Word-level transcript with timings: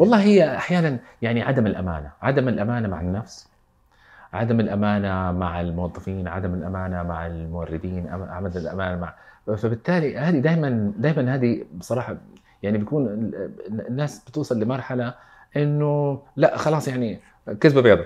والله 0.00 0.22
هي 0.22 0.56
أحيانا 0.56 0.98
يعني 1.22 1.42
عدم 1.42 1.66
الأمانة، 1.66 2.10
عدم 2.22 2.48
الأمانة 2.48 2.88
مع 2.88 3.00
النفس 3.00 3.48
عدم 4.32 4.60
الأمانة 4.60 5.32
مع 5.32 5.60
الموظفين، 5.60 6.28
عدم 6.28 6.54
الأمانة 6.54 7.02
مع 7.02 7.26
الموردين، 7.26 8.06
عدم 8.08 8.46
الأمانة 8.60 9.00
مع 9.00 9.14
فبالتالي 9.56 10.18
هذه 10.18 10.38
دائما 10.38 10.92
دائما 10.96 11.34
هذه 11.34 11.64
بصراحة 11.74 12.16
يعني 12.62 12.78
بيكون 12.78 13.30
الناس 13.88 14.24
بتوصل 14.24 14.60
لمرحلة 14.60 15.14
إنه 15.56 16.22
لا 16.36 16.56
خلاص 16.56 16.88
يعني 16.88 17.20
كذبة 17.60 17.80
بيضة 17.80 18.04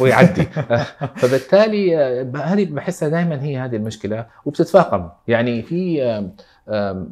ويعدي. 0.00 0.42
فبالتالي 1.20 1.96
هذه 2.36 2.64
بحسها 2.64 3.08
دائما 3.08 3.42
هي 3.42 3.58
هذه 3.58 3.76
المشكلة 3.76 4.26
وبتتفاقم. 4.44 5.08
يعني 5.28 5.62
في 5.62 6.30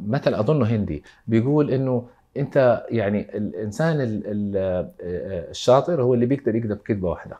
مثل 0.06 0.34
أظنه 0.34 0.66
هندي 0.66 1.04
بيقول 1.26 1.70
إنه 1.70 2.08
انت 2.36 2.86
يعني 2.88 3.20
الانسان 3.20 3.96
الشاطر 5.50 6.02
هو 6.02 6.14
اللي 6.14 6.26
بيقدر 6.26 6.54
يكذب 6.54 6.78
كذبه 6.78 7.08
واحدة. 7.08 7.38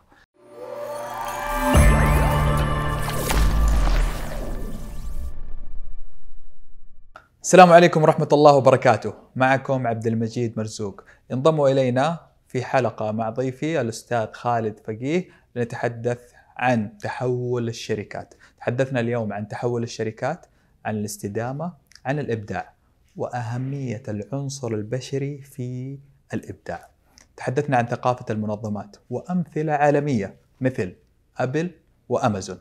السلام 7.43 7.73
عليكم 7.73 8.03
ورحمة 8.03 8.29
الله 8.33 8.57
وبركاته. 8.57 9.15
معكم 9.37 9.87
عبد 9.87 10.07
المجيد 10.07 10.59
مرزوق. 10.59 11.05
انضموا 11.33 11.69
إلينا 11.69 12.19
في 12.49 12.65
حلقة 12.65 13.13
مع 13.13 13.31
ضيفي 13.31 13.81
الأستاذ 13.81 14.33
خالد 14.33 14.79
فقيه 14.79 15.29
لنتحدث 15.57 16.33
عن 16.57 16.99
تحول 16.99 17.69
الشركات. 17.69 18.35
تحدثنا 18.59 19.01
اليوم 19.01 19.33
عن 19.33 19.49
تحول 19.49 19.83
الشركات 19.83 20.47
عن 20.85 20.97
الاستدامة 20.97 21.73
عن 22.07 22.19
الإبداع. 22.19 22.80
وأهمية 23.21 24.03
العنصر 24.09 24.69
البشري 24.69 25.43
في 25.43 25.99
الإبداع. 26.35 26.89
تحدثنا 27.37 27.77
عن 27.77 27.87
ثقافة 27.87 28.25
المنظمات 28.31 28.97
وأمثلة 29.11 29.73
عالمية 29.73 30.37
مثل 30.61 30.95
أبل 31.39 31.71
وأمازون. 32.09 32.59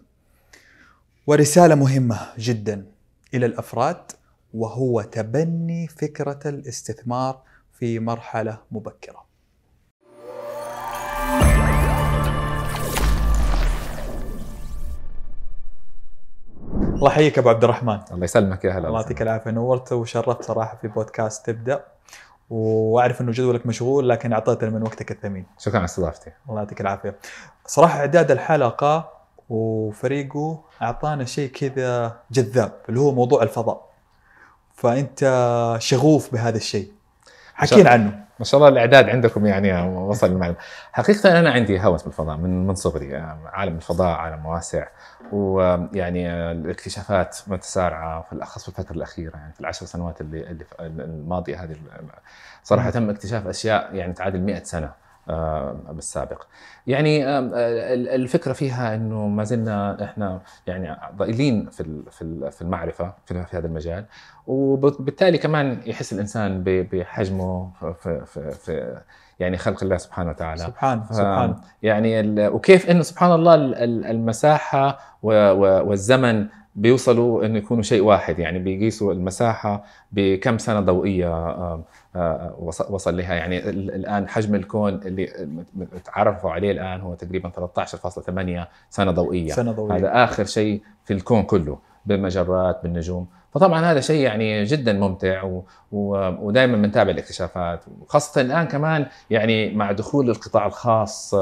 ورسالة 1.27 1.75
مهمة 1.75 2.19
جدا 2.37 2.85
إلى 3.33 3.45
الأفراد 3.45 4.11
وهو 4.53 5.02
تبني 5.02 5.87
فكرة 5.87 6.39
الاستثمار 6.45 7.43
في 7.73 7.99
مرحلة 7.99 8.61
مبكرة. 8.71 9.28
الله 17.00 17.11
يحييك 17.11 17.38
أبو 17.38 17.50
عبد 17.50 17.64
الرحمن. 17.64 18.00
الله 18.11 18.23
يسلمك 18.23 18.66
يا 18.66 18.72
هلا 18.72 18.88
الله 18.88 19.00
يعطيك 19.00 19.22
العافية. 19.22 19.52
نورت 19.52 19.94
وشرفت 19.94 20.44
صراحة 20.44 20.78
في 20.81 20.88
بودكاست 20.88 21.45
تبدأ. 21.45 21.83
وأعرف 22.50 23.22
إنه 23.22 23.31
جدولك 23.31 23.66
مشغول 23.66 24.09
لكن 24.09 24.33
اعطيتنا 24.33 24.69
من 24.69 24.81
وقتك 24.81 25.11
الثمين. 25.11 25.45
شكرا 25.59 25.77
على 25.77 25.86
استضافتي. 25.86 26.31
الله 26.50 26.59
يعطيك 26.59 26.81
العافية. 26.81 27.16
صراحة 27.66 28.00
إعداد 28.00 28.31
الحلقة 28.31 29.09
وفريقه 29.50 30.61
أعطانا 30.81 31.25
شيء 31.25 31.50
كذا 31.52 32.17
جذاب 32.31 32.72
اللي 32.89 33.00
هو 33.00 33.11
موضوع 33.11 33.44
الفضاء. 33.44 33.89
فأنت 34.73 35.20
شغوف 35.80 36.33
بهذا 36.33 36.58
الشيء. 36.58 36.92
حكينا. 37.59 37.89
عنه. 37.89 38.19
ما 38.39 38.45
شاء 38.45 38.57
الله 38.57 38.69
الإعداد 38.69 39.09
عندكم 39.09 39.45
يعني 39.45 39.89
وصل 39.97 40.27
المعلومة. 40.27 40.57
حقيقة 40.91 41.39
أنا 41.39 41.52
عندي 41.52 41.79
هوس 41.79 42.03
بالفضاء 42.03 42.38
من 42.38 42.67
من 42.67 42.75
صغري 42.75 43.15
عالم 43.53 43.75
الفضاء 43.75 44.17
عالم 44.17 44.45
واسع. 44.45 44.88
ويعني 45.31 46.31
الاكتشافات 46.52 47.37
متسارعة 47.47 48.21
في 48.21 48.33
الاخص 48.33 48.69
في 48.69 48.80
الفترة 48.80 48.95
الأخيرة 48.95 49.37
يعني 49.37 49.53
في 49.53 49.59
العشر 49.59 49.85
سنوات 49.85 50.21
اللي, 50.21 50.52
اللي 50.52 50.65
الماضية 50.80 51.63
هذه 51.63 51.75
صراحة 52.63 52.89
تم 52.89 53.09
اكتشاف 53.09 53.47
أشياء 53.47 53.95
يعني 53.95 54.13
تعادل 54.13 54.41
100 54.41 54.63
سنة. 54.63 54.85
آه، 54.85 55.08
بالسابق. 55.91 56.44
يعني 56.88 57.30
الفكرة 58.16 58.53
فيها 58.53 58.95
إنه 58.95 59.27
ما 59.27 59.44
زلنا 59.44 60.03
إحنا 60.03 60.41
يعني 60.67 60.97
ضئيلين 61.17 61.69
في 61.69 62.03
في 62.52 62.61
المعرفة 62.61 63.14
في 63.26 63.45
هذا 63.52 63.67
المجال. 63.67 64.05
وبالتالي 64.48 65.37
كمان 65.37 65.81
يحس 65.86 66.14
الإنسان 66.14 66.64
بحجمه 66.65 67.71
في, 67.80 68.26
في, 68.26 68.52
في 68.52 68.99
يعني 69.39 69.58
خلق 69.58 69.83
الله 69.83 69.98
سبحانه 69.98 70.30
وتعالى. 70.30 70.61
سبحان 70.61 71.03
سبحان. 71.11 71.55
يعني 71.83 72.48
وكيف 72.48 72.89
إنه 72.89 73.02
سبحان 73.02 73.32
الله 73.32 73.55
المساحة 74.11 74.99
والزمن 75.23 76.48
بيوصلوا 76.79 77.45
انه 77.45 77.57
يكونوا 77.57 77.83
شيء 77.83 78.03
واحد. 78.03 78.39
يعني 78.39 78.59
بيقيسوا 78.59 79.13
المساحة 79.13 79.83
بكم 80.11 80.57
سنة 80.57 80.79
ضوئية 80.79 81.27
آه، 81.27 81.83
آه، 82.15 82.55
وصل 82.89 83.17
لها. 83.17 83.33
يعني 83.33 83.69
الآن 83.69 84.27
حجم 84.27 84.55
الكون 84.55 84.93
اللي 84.93 85.29
تعرفوا 86.05 86.51
عليه 86.51 86.71
الآن 86.71 87.01
هو 87.01 87.13
تقريبا 87.13 87.49
13.8 87.49 88.67
سنة 88.89 89.11
ضوئية. 89.11 89.53
سنة 89.53 89.71
ضوئية. 89.71 89.95
هذا 89.95 90.23
آخر 90.23 90.45
شيء 90.45 90.81
في 91.05 91.13
الكون 91.13 91.43
كله 91.43 91.77
بالمجرات 92.05 92.79
بالنجوم. 92.83 93.27
فطبعا 93.53 93.85
هذا 93.85 93.99
شيء 93.99 94.21
يعني 94.21 94.63
جدا 94.63 94.93
ممتع 94.93 95.43
و... 95.43 95.63
و... 95.91 96.29
ودائما 96.47 96.77
بنتابع 96.77 97.11
الاكتشافات. 97.11 97.83
وخاصة 98.01 98.41
الآن 98.41 98.67
كمان 98.67 99.05
يعني 99.29 99.75
مع 99.75 99.91
دخول 99.91 100.29
القطاع 100.29 100.65
الخاص 100.65 101.35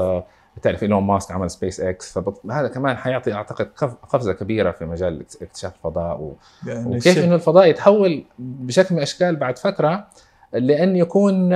بتعرف 0.58 0.82
إيلون 0.82 1.02
ماسك 1.02 1.30
عمل 1.30 1.50
سبيس 1.50 1.80
إكس 1.80 2.18
فهذا 2.18 2.68
كمان 2.68 2.96
حيعطي 2.96 3.32
أعتقد 3.32 3.70
قفزة 4.08 4.32
كبيرة 4.32 4.70
في 4.70 4.84
مجال 4.84 5.24
اكتشاف 5.42 5.74
الفضاء 5.74 6.20
و... 6.20 6.36
يعني 6.66 6.96
وكيف 6.96 7.18
إنه 7.18 7.34
الفضاء 7.34 7.66
يتحول 7.66 8.24
بشكل 8.38 8.86
من 8.90 8.98
الأشكال 8.98 9.36
بعد 9.36 9.58
فتره 9.58 10.06
لأن 10.52 10.96
يكون 10.96 11.52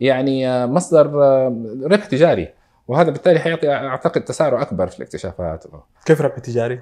يعني 0.00 0.66
مصدر 0.66 1.06
ربح 1.82 2.06
تجاري 2.06 2.48
وهذا 2.88 3.10
بالتالي 3.10 3.38
حيعطي 3.38 3.72
أعتقد 3.72 4.20
تسارع 4.24 4.62
أكبر 4.62 4.86
في 4.86 4.98
الاكتشافات 4.98 5.64
كيف 6.04 6.20
ربح 6.20 6.38
تجاري؟ 6.38 6.80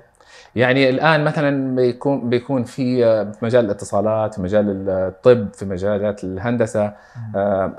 يعني 0.56 0.91
الآن 0.91 1.25
مثلا 1.25 1.77
بيكون 1.77 2.28
بيكون 2.28 2.65
في 2.65 3.05
مجال 3.43 3.65
الاتصالات 3.65 4.34
في 4.34 4.43
مجال 4.43 4.89
الطب 4.89 5.53
في 5.55 5.65
مجالات 5.65 6.25
الهندسة 6.25 6.93
آه، 7.37 7.72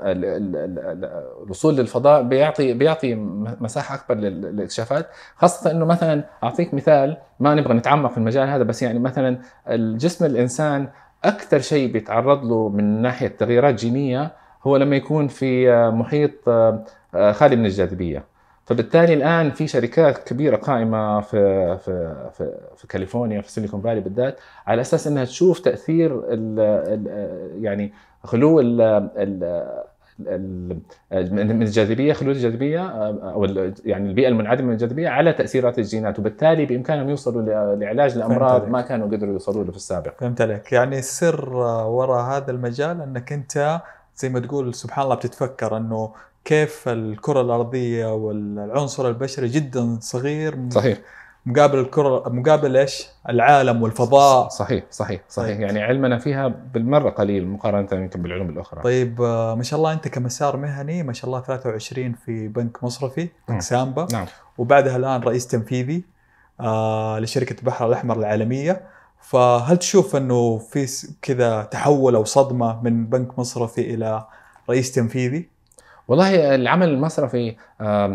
الوصول 1.44 1.76
للفضاء 1.76 2.22
بيعطي 2.22 2.72
بيعطي 2.72 3.14
مساحة 3.60 3.94
أكبر 3.94 4.14
للاكتشافات. 4.14 5.06
خاصة 5.36 5.70
إنه 5.70 5.84
مثلا 5.84 6.24
أعطيك 6.44 6.74
مثال 6.74 7.16
ما 7.40 7.54
نبغى 7.54 7.74
نتعمق 7.74 8.10
في 8.10 8.18
المجال 8.18 8.48
هذا 8.48 8.62
بس 8.62 8.82
يعني 8.82 8.98
مثلا 8.98 9.38
الجسم 9.68 10.24
الإنسان 10.24 10.88
أكثر 11.24 11.58
شيء 11.58 11.92
بيتعرض 11.92 12.44
له 12.44 12.68
من 12.68 13.02
ناحية 13.02 13.28
تغييرات 13.28 13.74
جينية 13.74 14.32
هو 14.62 14.76
لما 14.76 14.96
يكون 14.96 15.28
في 15.28 15.70
محيط 15.90 16.48
آه، 16.48 17.32
خالي 17.32 17.56
من 17.56 17.66
الجاذبية. 17.66 18.35
فبالتالي 18.66 19.14
الآن 19.14 19.50
في 19.50 19.66
شركات 19.66 20.18
كبيرة 20.18 20.56
قائمة 20.56 21.20
في 21.20 21.76
في 21.78 22.14
في, 22.32 22.52
في 22.76 22.86
كاليفورنيا 22.86 23.40
في 23.40 23.50
سيليكون 23.50 23.80
فالي 23.80 24.00
بالذات 24.00 24.40
على 24.66 24.80
أساس 24.80 25.06
إنها 25.06 25.24
تشوف 25.24 25.58
تأثير 25.58 26.12
ال 26.28 26.60
ال 26.60 27.64
يعني 27.64 27.92
خلو 28.24 28.60
ال 28.60 28.80
ال 29.16 29.76
من 31.30 31.62
الجاذبية 31.62 32.12
خلود 32.12 32.36
الجاذبية 32.36 32.86
أو 33.32 33.44
يعني 33.84 34.08
البيئة 34.08 34.28
المنعدمة 34.28 34.66
من 34.66 34.72
الجاذبية 34.72 35.08
على 35.08 35.32
تأثيرات 35.32 35.78
الجينات. 35.78 36.18
وبالتالي 36.18 36.66
بإمكانهم 36.66 37.08
يوصلوا 37.08 37.74
لعلاج 37.76 38.12
الأمراض 38.12 38.68
ما 38.68 38.80
كانوا 38.80 39.06
قدروا 39.06 39.32
يوصلوا 39.32 39.64
له 39.64 39.70
في 39.70 39.76
السابق. 39.76 40.14
فهمت 40.20 40.40
عليك، 40.40 40.72
يعني 40.72 40.98
السر 40.98 41.54
وراء 41.86 42.24
هذا 42.24 42.50
المجال 42.50 43.02
إنك 43.02 43.32
أنت 43.32 43.80
زي 44.16 44.28
ما 44.28 44.40
تقول 44.40 44.74
سبحان 44.74 45.04
الله 45.04 45.14
بتتفكر 45.14 45.76
إنه 45.76 46.12
كيف 46.46 46.88
الكرة 46.88 47.40
الأرضية 47.40 48.14
والعنصر 48.14 49.08
البشري 49.08 49.48
جدا 49.48 49.98
صغير 50.00 50.58
صحيح. 50.70 50.98
مقابل 51.46 51.78
الكرة 51.78 52.28
مقابل 52.28 52.76
إيش؟ 52.76 53.06
العالم 53.28 53.82
والفضاء. 53.82 54.48
صحيح 54.48 54.84
صحيح 54.90 55.20
صحيح. 55.28 55.48
طيب. 55.48 55.60
يعني 55.60 55.82
علمنا 55.82 56.18
فيها 56.18 56.48
بالمرة 56.48 57.10
قليل 57.10 57.46
مقارنة 57.48 57.88
يمكن 57.92 58.22
بالعلوم 58.22 58.50
الأخرى. 58.50 58.82
طيب 58.82 59.22
آه، 59.22 59.54
ما 59.54 59.62
شاء 59.62 59.78
الله 59.78 59.92
أنت 59.92 60.08
كمسار 60.08 60.56
مهني 60.56 61.02
ما 61.02 61.12
شاء 61.12 61.26
الله 61.26 61.40
23 61.40 62.12
في 62.12 62.48
بنك 62.48 62.84
مصرفي 62.84 63.28
بنك 63.48 63.60
سامبا. 63.60 64.06
نعم. 64.12 64.26
وبعدها 64.58 64.96
الآن 64.96 65.20
رئيس 65.20 65.46
تنفيذي 65.46 66.04
آه 66.60 67.18
لشركة 67.18 67.60
البحر 67.60 67.86
الأحمر 67.86 68.18
العالمية. 68.18 68.82
فهل 69.20 69.76
تشوف 69.76 70.16
أنه 70.16 70.58
في 70.58 70.86
كذا 71.22 71.62
تحول 71.62 72.14
أو 72.14 72.24
صدمة 72.24 72.82
من 72.82 73.06
بنك 73.06 73.38
مصرفي 73.38 73.94
إلى 73.94 74.24
رئيس 74.70 74.92
تنفيذي؟ 74.92 75.55
والله 76.08 76.54
العمل 76.54 76.88
المصرفي 76.88 77.56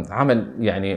عمل 0.10 0.54
يعني 0.60 0.96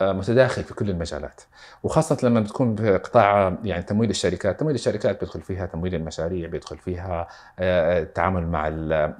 متداخل 0.00 0.62
في 0.62 0.74
كل 0.74 0.90
المجالات. 0.90 1.40
وخاصة 1.82 2.18
لما 2.22 2.40
بتكون 2.40 2.76
في 2.76 2.96
قطاع 2.98 3.56
يعني 3.64 3.82
تمويل 3.82 4.10
الشركات، 4.10 4.60
تمويل 4.60 4.74
الشركات 4.74 5.20
بيدخل 5.20 5.40
فيها 5.40 5.66
تمويل 5.66 5.94
المشاريع، 5.94 6.48
بيدخل 6.48 6.78
فيها 6.78 7.28
التعامل 7.60 8.46
مع 8.46 8.68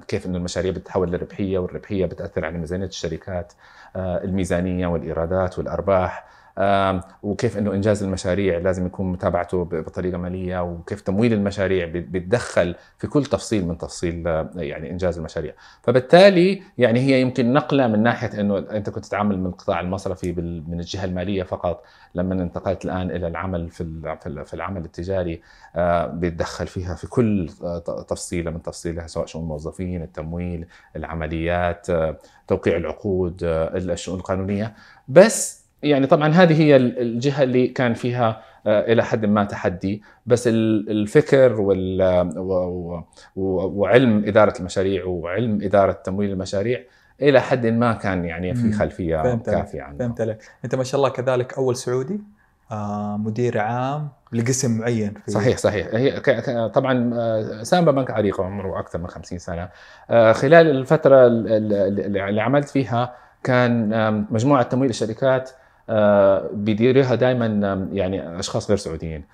كيف 0.08 0.26
إنه 0.26 0.38
المشاريع 0.38 0.72
بتتحول 0.72 1.12
لربحية 1.12 1.58
والربحية 1.58 2.06
بتأثر 2.06 2.44
على 2.44 2.58
ميزانية 2.58 2.86
الشركات، 2.86 3.52
الميزانية 3.96 4.86
والإيرادات 4.86 5.58
والأرباح، 5.58 6.24
وكيف 7.22 7.58
إنه 7.58 7.72
إنجاز 7.74 8.02
المشاريع 8.02 8.58
لازم 8.58 8.86
يكون 8.86 9.12
متابعته 9.12 9.64
بطريقة 9.64 10.18
مالية 10.18 10.62
وكيف 10.62 11.00
تمويل 11.00 11.32
المشاريع 11.32 11.86
بيتدخل 11.86 12.74
في 12.98 13.06
كل 13.06 13.24
تفصيل 13.24 13.66
من 13.68 13.78
تفصيل 13.78 14.28
آه، 14.28 14.50
يعني 14.56 14.90
إنجاز 14.90 15.18
المشاريع. 15.18 15.52
فبالتالي 15.82 16.62
يعني 16.78 17.00
هي 17.00 17.20
يمكن 17.20 17.52
نقلة 17.52 17.86
من 17.86 18.02
ناحية 18.02 18.40
إنه 18.40 18.58
أنت 18.58 18.90
كنت 18.90 19.04
تتعامل 19.04 19.38
من 19.38 19.46
القطاع 19.46 19.80
المصرفي 19.80 20.32
من 20.68 20.80
الجهة 20.80 21.04
المالية 21.04 21.42
فقط 21.42 21.84
لما 22.14 22.34
انتقلت 22.42 22.84
الآن 22.84 23.10
إلى 23.10 23.26
العمل 23.28 23.70
في 23.70 23.84
في 24.20 24.26
ال- 24.26 24.44
في 24.46 24.54
العمل 24.54 24.84
التجاري 24.84 25.40
آه، 25.76 26.06
بيتدخل 26.06 26.66
فيها 26.66 26.94
في 26.94 27.06
كل 27.06 27.50
آه، 27.64 27.78
تفصيلة 28.08 28.50
من 28.50 28.62
تفصيلها 28.62 29.06
سواء 29.06 29.26
شؤون 29.26 29.44
الموظفين، 29.44 30.02
التمويل، 30.02 30.66
العمليات، 30.96 31.86
توقيع 32.48 32.76
العقود، 32.76 33.38
الشؤون 33.44 34.18
القانونية، 34.18 34.74
بس 35.08 35.65
يعني 35.86 36.06
طبعا 36.06 36.28
هذه 36.28 36.62
هي 36.62 36.76
ال- 36.76 36.98
الجهة 36.98 37.42
اللي 37.42 37.66
كان 37.68 37.94
فيها 37.94 38.42
آه، 38.66 38.92
إلى 38.92 39.04
حد 39.04 39.24
ما 39.26 39.44
تحدي، 39.44 40.02
بس 40.26 40.48
ال- 40.48 40.90
الفكر 40.90 41.60
وال 41.60 42.02
وعلم 43.36 44.24
إدارة 44.26 44.54
المشاريع 44.60 45.04
وعلم 45.04 45.62
إدارة 45.62 45.92
تمويل 45.92 46.30
المشاريع 46.30 46.80
إلى 47.22 47.40
حد 47.40 47.66
ما 47.66 47.92
كان 47.92 48.24
يعني 48.24 48.54
في. 48.54 48.72
خلفية 48.72 49.22
فهمت. 49.22 49.50
كافية 49.50 49.82
عنه. 49.82 49.98
فهمت 49.98 50.20
عليك 50.20 50.38
أنت 50.64 50.74
ما 50.74 50.84
شاء 50.84 50.98
الله 50.98 51.08
كذلك 51.08 51.54
أول 51.58 51.76
سعودي 51.76 52.20
آه 52.72 53.16
مدير 53.16 53.58
عام 53.58 54.08
لقسم 54.32 54.78
معين 54.78 55.14
في 55.24 55.30
صحيح 55.30 55.56
صحيح 55.58 55.86
هي 55.92 56.20
طبعا 56.68 57.10
آه، 57.14 57.62
سامبا 57.62 57.92
بنك 57.92 58.10
عريق 58.10 58.40
عمره 58.40 58.78
أكثر 58.80 58.98
من 58.98 59.06
50 59.06 59.38
سنة 59.38 59.68
خلال 60.32 60.54
الفترة 60.70 61.26
ال- 61.26 61.48
ال- 61.72 62.16
اللي 62.28 62.40
عملت 62.42 62.68
فيها 62.68 63.14
كان 63.44 64.26
مجموعة 64.30 64.62
تمويل 64.62 64.90
الشركات 64.90 65.50
بيديرها 66.52 67.14
دائما 67.14 67.46
يعني 67.92 68.38
أشخاص 68.38 68.68
غير 68.68 68.76
سعوديين. 68.76 69.24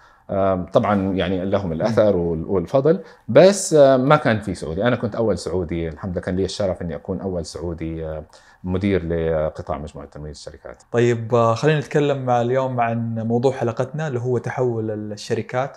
طبعا 0.73 1.13
يعني 1.15 1.45
لهم 1.45 1.73
الأثر 1.73 2.17
وال- 2.17 2.45
والفضل 2.45 3.01
بس 3.29 3.75
آه، 3.75 3.97
ما 3.97 4.17
كان 4.17 4.41
في 4.41 4.55
سعودي. 4.55 4.83
أنا 4.85 4.97
كنت 4.97 5.15
أول 5.15 5.39
سعودي. 5.39 5.89
الحمد 5.89 6.13
لله 6.13 6.21
كان 6.21 6.37
لي 6.37 6.45
الشرف 6.45 6.83
إني 6.83 6.95
أكون 6.95 7.21
أول 7.21 7.47
سعودي 7.47 8.07
آه، 8.07 8.23
مدير 8.65 9.05
لقطاع 9.07 9.79
مجموعة 9.79 10.07
تمويل 10.09 10.31
الشركات. 10.31 10.83
طيب 10.93 11.35
آه، 11.35 11.55
خلينا 11.55 11.79
نتكلم 11.81 12.31
اليوم 12.31 12.81
عن 12.81 13.15
موضوع 13.19 13.53
حلقتنا 13.53 14.09
اللي 14.09 14.21
هو 14.21 14.39
تحول 14.39 14.91
الشركات 15.13 15.77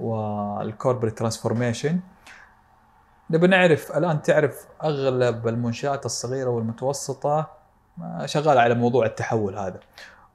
وال 0.00 0.22
corporate 0.22 1.18
transformation 1.18 1.98
نبي 3.30 3.46
نعرف 3.46 3.96
الآن 3.96 4.22
تعرف 4.22 4.66
أغلب 4.84 5.48
المنشآت 5.48 6.06
الصغيرة 6.06 6.48
والمتوسطة 6.50 7.46
شغاله 8.24 8.60
على 8.60 8.74
موضوع 8.74 9.06
التحول 9.06 9.58
هذا. 9.58 9.80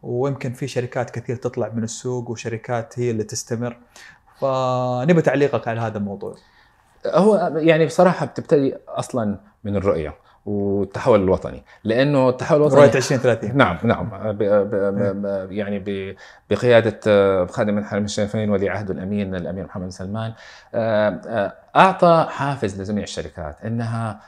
ويمكن 0.03 0.53
في 0.53 0.67
شركات 0.67 1.09
كثير 1.09 1.35
تطلع 1.35 1.69
من 1.73 1.83
السوق 1.83 2.29
وشركات 2.29 2.99
هي 2.99 3.11
اللي 3.11 3.23
تستمر. 3.23 3.77
فنبي 4.39 5.21
تعليقك 5.21 5.67
على 5.67 5.81
هذا 5.81 5.97
الموضوع. 5.97 6.35
هو 7.05 7.51
يعني 7.55 7.85
بصراحة 7.85 8.25
بتبتدي 8.25 8.75
أصلا 8.87 9.37
من 9.63 9.75
الرؤية 9.75 10.15
والتحول 10.45 11.23
الوطني 11.23 11.63
لأنه 11.83 12.29
التحول 12.29 12.57
الوطني 12.57 12.79
رؤية 12.79 12.95
2030 12.95 13.57
نعم 13.57 13.77
نعم. 13.83 14.09
ب 14.09 14.37
ب 14.37 14.75
ب 15.21 15.51
يعني 15.51 15.79
ب 15.79 16.15
بقيادة 16.49 16.99
آه، 17.07 17.45
خادم 17.45 17.77
الحرمين 17.77 18.05
الشريفين 18.05 18.49
ولي 18.49 18.69
عهد 18.69 18.89
الأمين 18.89 19.35
الأمير 19.35 19.65
محمد 19.65 19.83
بن 19.83 19.89
سلمان. 19.89 20.33
آه، 20.75 21.21
آه، 21.27 21.53
أعطى 21.75 22.27
حافز 22.29 22.81
لجميع 22.81 23.03
الشركات 23.03 23.57
إنها 23.65 24.19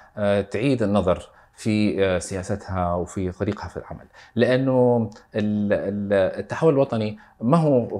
تعيد 0.41 0.83
النظر 0.83 1.29
في 1.55 2.05
آه، 2.05 2.19
سياستها 2.19 2.93
وفي 2.93 3.31
طريقها 3.31 3.67
في 3.67 3.77
العمل. 3.77 4.05
لأنه 4.35 5.09
ال- 5.35 5.73
ال- 5.73 6.39
التحول 6.39 6.73
الوطني 6.73 7.17
ما 7.41 7.57
هو 7.57 7.99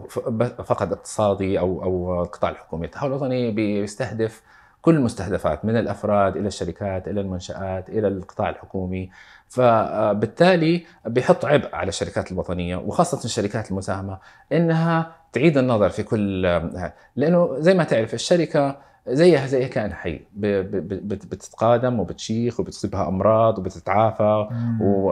فقط 0.64 0.92
اقتصادي 0.92 1.60
أو 1.60 1.84
أو 1.84 2.22
القطاع 2.24 2.50
الحكومي 2.52 2.86
التحول 2.86 3.10
الوطني 3.12 3.52
بيستهدف 3.52 4.42
كل 4.82 4.96
المستهدفات 4.96 5.66
من 5.66 5.78
الأفراد 5.78 6.38
إلى 6.38 6.48
الشركات 6.48 7.08
إلى 7.08 7.22
المنشآت 7.22 7.90
إلى 7.90 8.08
القطاع 8.08 8.50
الحكومي. 8.50 9.10
فبالتالي 9.48 10.86
بيحط 11.06 11.46
عبء 11.46 11.76
على 11.76 11.90
الشركات 11.90 12.32
الوطنية 12.32 12.76
وخاصة 12.76 13.26
الشركات 13.26 13.72
المساهمة 13.72 14.18
إنها 14.52 15.12
تعيد 15.34 15.58
النظر 15.58 15.90
في 15.90 16.04
كل 16.04 16.42
لأنه 17.16 17.56
زي 17.60 17.74
ما 17.74 17.84
تعرف 17.84 18.14
الشركة 18.14 18.78
زيها 19.08 19.46
زي 19.48 19.68
كائن 19.68 19.94
حي 19.94 20.22
بتتقادم 20.36 22.00
وبتشيخ 22.00 22.60
وبتصيبها 22.60 23.08
أمراض 23.08 23.60
وبتتعافى 23.60 24.48
و 24.82 25.12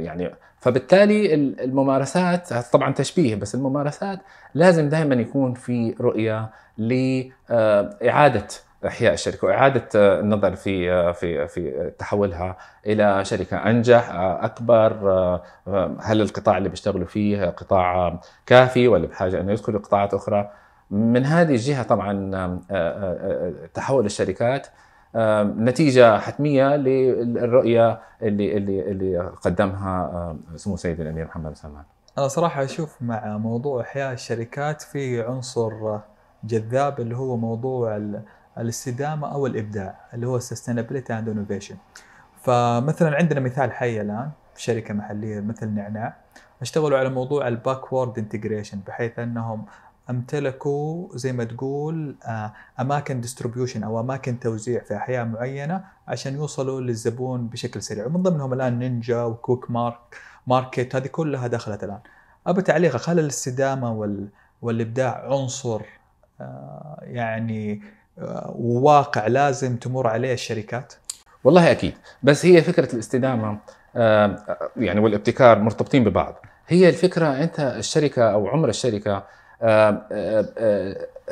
يعني 0.00 0.30
فبالتالي 0.60 1.34
ال- 1.34 1.60
الممارسات 1.60 2.52
طبعا 2.72 2.92
تشبيه 2.92 3.34
بس 3.34 3.54
الممارسات 3.54 4.18
لازم 4.54 4.88
دائما 4.88 5.14
يكون 5.14 5.54
في 5.54 5.94
رؤية 6.00 6.50
لاعاده 6.78 8.46
إحياء 8.86 9.14
الشركة 9.14 9.46
وإعادة 9.46 9.88
آه، 9.96 10.20
النظر 10.20 10.56
في 10.56 10.92
آه، 10.92 11.12
في 11.12 11.48
في 11.48 11.90
تحولها 11.98 12.56
إلى 12.86 13.24
شركة 13.24 13.56
أنجح 13.56 14.10
آه، 14.10 14.44
أكبر 14.44 14.92
هل 16.00 16.20
القطاع 16.22 16.58
اللي 16.58 16.68
بيشتغلوا 16.68 17.06
فيه 17.06 17.44
قطاع 17.46 18.20
كافي 18.46 18.88
ولا 18.88 19.06
بحاجة 19.06 19.40
أنه 19.40 19.52
يدخلوا 19.52 19.80
قطاعات 19.80 20.14
أخرى؟ 20.14 20.50
من 20.90 21.24
هذه 21.24 21.50
الجهة 21.50 21.82
طبعا 21.82 22.36
آه، 22.36 22.60
آه، 22.70 22.72
آه، 22.72 23.52
تحول 23.74 24.06
الشركات 24.06 24.66
نتيجة 25.56 26.18
حتمية 26.18 26.76
للرؤية 26.76 28.00
اللي 28.22 28.56
اللي 28.56 28.90
اللي 28.90 29.18
قدمها 29.18 30.36
سمو 30.56 30.76
سيدي 30.76 31.02
الأمير 31.02 31.24
محمد 31.24 31.46
بن 31.48 31.54
سلمان. 31.54 31.82
أنا 32.18 32.28
صراحة 32.28 32.64
أشوف 32.64 32.96
مع 33.02 33.38
موضوع 33.38 33.80
إحياء 33.82 34.12
الشركات 34.12 34.82
في 34.82 35.22
عنصر 35.22 35.98
جذاب 36.44 37.00
اللي 37.00 37.16
هو 37.16 37.36
موضوع 37.36 37.96
ال- 37.96 38.22
الاستدامة 38.58 39.32
أو 39.32 39.46
الإبداع 39.46 39.94
اللي 40.14 40.26
هو 40.26 40.40
sustainability 40.40 41.10
and 41.10 41.28
innovation 41.46 41.74
فمثلا 42.42 43.16
عندنا 43.16 43.40
مثال 43.40 43.72
حي 43.72 44.00
الآن 44.00 44.30
في 44.54 44.62
شركة 44.62 44.94
محلية 44.94 45.40
مثل 45.40 45.68
نعناع 45.68 46.16
اشتغلوا 46.62 46.98
على 46.98 47.08
موضوع 47.08 47.48
ال 47.48 47.56
backward 47.56 48.18
integration 48.18 48.80
بحيث 48.86 49.18
أنهم 49.18 49.64
أمتلكوا 50.10 51.08
زي 51.14 51.32
ما 51.32 51.44
تقول 51.44 52.16
آه، 52.24 52.52
أماكن 52.80 53.20
distribution 53.20 53.82
أو 53.82 54.00
أماكن 54.00 54.40
توزيع 54.40 54.82
في 54.84 54.96
أحياء 54.96 55.24
معينة 55.24 55.84
عشان 56.08 56.34
يوصلوا 56.34 56.80
للزبون 56.80 57.46
بشكل 57.46 57.82
سريع. 57.82 58.06
ومن 58.06 58.22
ضمنهم 58.22 58.52
الآن 58.52 58.78
نينجا 58.78 59.22
وكوك 59.22 59.70
مارك 59.70 59.98
ماركت 60.46 60.96
هذه 60.96 61.06
كلها 61.06 61.46
دخلت 61.46 61.84
الآن. 61.84 62.00
ابى 62.46 62.62
تعليقك 62.62 63.08
هل 63.08 63.18
الاستدامة 63.18 63.92
وال 63.92 64.28
والإبداع 64.62 65.26
عنصر 65.32 65.80
آه، 66.40 66.98
يعني 67.02 67.82
آه، 68.18 68.54
وواقع 68.58 69.26
لازم 69.26 69.76
تمر 69.76 70.06
عليه 70.06 70.32
الشركات؟ 70.32 70.94
والله 71.44 71.70
أكيد. 71.70 71.94
بس 72.22 72.46
هي 72.46 72.62
فكرة 72.62 72.94
الاستدامة 72.94 73.58
يعني 74.76 75.00
والابتكار 75.00 75.58
مرتبطين 75.58 76.04
ببعض. 76.04 76.34
هي 76.68 76.88
الفكرة 76.88 77.26
أنت 77.26 77.60
الشركة 77.60 78.22
أو 78.32 78.48
عمر 78.48 78.68
الشركة 78.68 79.12
آه، 79.12 79.16
آه، 79.16 79.26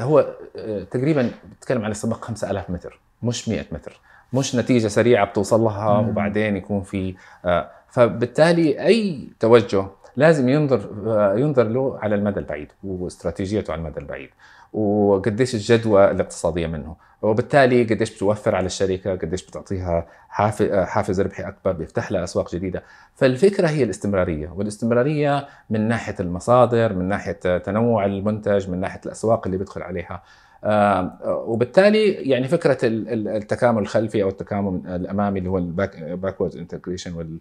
هو 0.01 0.27
آه، 0.57 0.83
تقريبا 0.91 1.31
بتتكلم 1.51 1.85
عن 1.85 1.93
سبق 1.93 2.25
5000 2.25 2.71
متر 2.71 3.01
مش 3.23 3.49
100 3.49 3.65
متر 3.73 4.01
مش 4.33 4.57
نتيجة 4.57 4.89
سريعة 4.89 5.27
بتوصل 5.27 5.61
لها. 5.61 5.99
وبعدين 5.99 6.57
يكون 6.57 6.83
في 6.83 7.15
آه، 7.45 7.71
فبالتالي 7.89 8.87
أي 8.87 9.29
توجه 9.41 9.87
لازم 10.17 10.49
ينظر 10.49 10.91
آه، 11.07 11.35
ينظر 11.39 11.65
له 11.65 11.99
على 12.03 12.15
المدى 12.15 12.41
البعيد 12.41 12.69
واستراتيجيته 12.85 13.73
على 13.73 13.81
المدى 13.81 14.01
البعيد 14.01 14.31
وقديش 14.73 15.55
الجدوى 15.55 16.11
الاقتصادية 16.11 16.67
منه. 16.67 16.97
وبالتالي 17.23 17.85
قديش 17.85 18.17
بتوفر 18.17 18.55
على 18.55 18.67
الشركة 18.67 19.11
قديش 19.17 19.47
بتعطيها 19.47 20.07
حاف- 20.29 20.73
حافز 20.73 21.21
ربحي 21.21 21.43
أكبر 21.43 21.73
بيفتح 21.73 22.13
لها 22.13 22.25
أسواق 22.25 22.55
جديدة. 22.55 22.83
فالفكرة 23.15 23.69
هي 23.69 23.83
الاستمرارية 23.83 24.49
والاستمرارية 24.57 25.47
من 25.71 25.89
ناحية 25.89 26.15
المصادر 26.21 26.93
من 26.93 27.05
ناحية 27.09 27.59
تنوع 27.59 28.05
المنتج 28.05 28.71
من 28.71 28.81
ناحية 28.81 29.01
الأسواق 29.07 29.47
اللي 29.47 29.59
بيدخل 29.59 29.83
عليها. 29.83 30.23
آه، 30.65 31.45
وبالتالي 31.47 32.13
يعني 32.13 32.49
فكرة 32.49 32.79
ال- 32.87 33.09
ال- 33.09 33.29
التكامل 33.29 33.83
الخلفي 33.83 34.23
أو 34.23 34.29
التكامل 34.29 34.81
الأمامي 34.87 35.39
اللي 35.39 35.51
هو 35.51 35.59
ال 35.59 35.69
backward 35.69 36.57
integration 36.57 37.39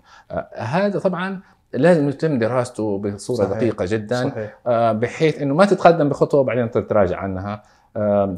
هذا 0.55 0.99
طبعا 0.99 1.39
لازم 1.75 2.09
يتم 2.09 2.39
دراسته 2.39 2.97
بصورة 2.99 3.37
صحيح. 3.45 3.57
دقيقة 3.57 3.85
جدا 3.85 4.29
صحيح 4.29 4.55
آه، 4.67 4.91
بحيث 4.91 5.41
إنه 5.41 5.53
ما 5.53 5.65
تتقدم 5.65 6.09
بخطوة 6.09 6.39
وبعدين 6.39 6.71
تتراجع 6.71 7.17
عنها 7.17 7.63
آه، 7.97 8.35